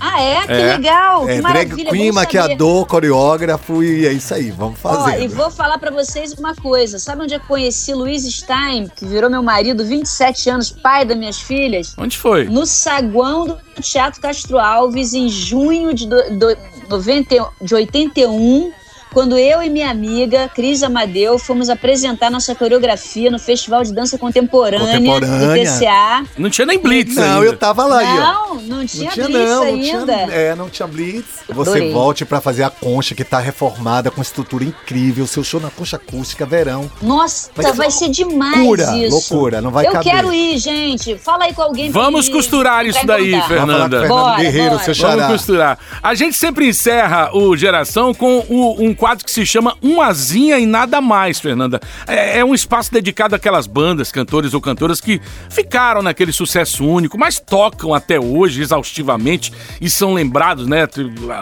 [0.00, 0.46] Ah, é?
[0.46, 0.76] Que É.
[0.76, 1.90] legal, que É, drag maravilha.
[1.90, 2.38] queen, bom saber.
[2.38, 5.22] maquiador, coreógrafo e é isso aí, vamos Ó, fazer.
[5.22, 6.98] e vou falar pra vocês uma coisa.
[6.98, 11.40] Sabe onde eu conheci Luiz Stein, que virou meu marido, 27 anos, pai das minhas
[11.40, 11.94] filhas?
[11.98, 12.44] Onde foi?
[12.44, 16.56] No saguão do Teatro Castro Alves, em junho de, do, do-
[16.88, 18.72] 90, de 81,
[19.12, 24.18] quando eu e minha amiga, Cris Amadeu, fomos apresentar nossa coreografia no Festival de Dança
[24.18, 25.64] Contemporânea, do Contemporânea.
[25.64, 26.24] TCA.
[26.38, 27.46] Não tinha nem Blitz Não, ainda.
[27.46, 28.20] eu tava lá aí, ó.
[28.20, 30.14] Não, não tinha, Não tinha, blitz não, não ainda.
[30.14, 31.26] tinha, é, não tinha blitz.
[31.48, 31.92] Você Adorei.
[31.92, 35.96] volte pra fazer a concha que tá reformada com estrutura incrível, seu show na concha
[35.96, 36.90] acústica verão.
[37.02, 39.10] Nossa, Vai vai, ser ser demais loucura, isso.
[39.34, 40.12] loucura, não vai Eu caber.
[40.12, 41.16] quero ir, gente.
[41.18, 41.90] Fala aí com alguém.
[41.90, 43.48] pra Vamos costurar isso daí, encontrar.
[43.48, 44.00] Fernanda.
[44.00, 44.84] Fernando Bora, Guerreiro, bora.
[44.84, 45.16] seu xará.
[45.16, 45.78] Vamos costurar.
[46.02, 50.66] A gente sempre encerra o Geração com o- um quadro que se chama Umazinha e
[50.66, 51.80] Nada Mais, Fernanda.
[52.06, 57.16] É, é um espaço dedicado àquelas bandas, cantores ou cantoras que ficaram naquele sucesso único,
[57.16, 60.88] mas tocam até hoje exaustivamente e são lembrados, né?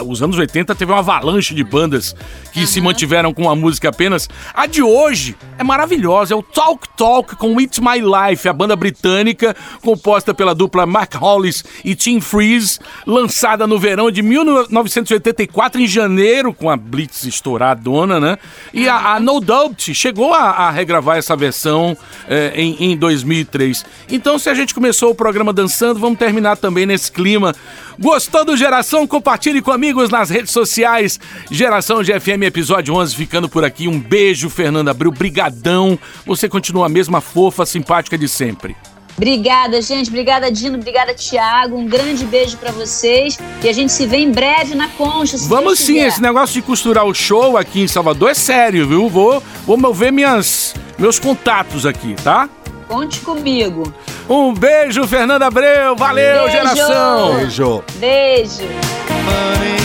[0.07, 2.15] Os anos 80 teve uma avalanche de bandas
[2.53, 4.29] que se mantiveram com a música apenas.
[4.53, 8.77] A de hoje é maravilhosa, é o Talk Talk com It's My Life, a banda
[8.77, 15.87] britânica composta pela dupla Mark Hollis e Tim Freeze, lançada no verão de 1984, em
[15.87, 18.39] janeiro, com a Blitz estouradona, né?
[18.75, 21.97] E a, a No Doubt chegou a, a regravar essa versão
[22.29, 23.85] eh, em, em 2003.
[24.11, 27.55] Então, se a gente começou o programa dançando, vamos terminar também nesse clima.
[27.99, 29.07] Gostou do Geração?
[29.07, 31.21] Compartilhe com amigos nas redes sociais.
[31.51, 33.89] Geração GFM, episódio 11, ficando por aqui.
[33.89, 35.13] Um beijo, Fernanda Abril.
[35.13, 35.99] Brigadão.
[36.27, 38.77] Você continua a mesma fofa, simpática de sempre.
[39.17, 40.09] Obrigada, gente.
[40.09, 40.77] Obrigada, Dino.
[40.77, 41.77] Obrigada, Thiago.
[41.77, 43.39] Um grande beijo pra vocês.
[43.63, 45.39] E a gente se vê em breve na Concha.
[45.39, 46.09] se Vamos sim, quiser.
[46.09, 49.09] esse negócio de costurar o show aqui em Salvador é sério, viu?
[49.09, 52.49] Vou, vou mover minhas, meus contatos aqui, tá?
[52.89, 53.93] Conte comigo.
[54.29, 55.97] Um beijo, Fernanda Abreu.
[55.97, 56.53] Valeu, Beijo.
[56.53, 57.35] geração.
[57.37, 57.85] Beijo.
[57.99, 59.76] Beijo.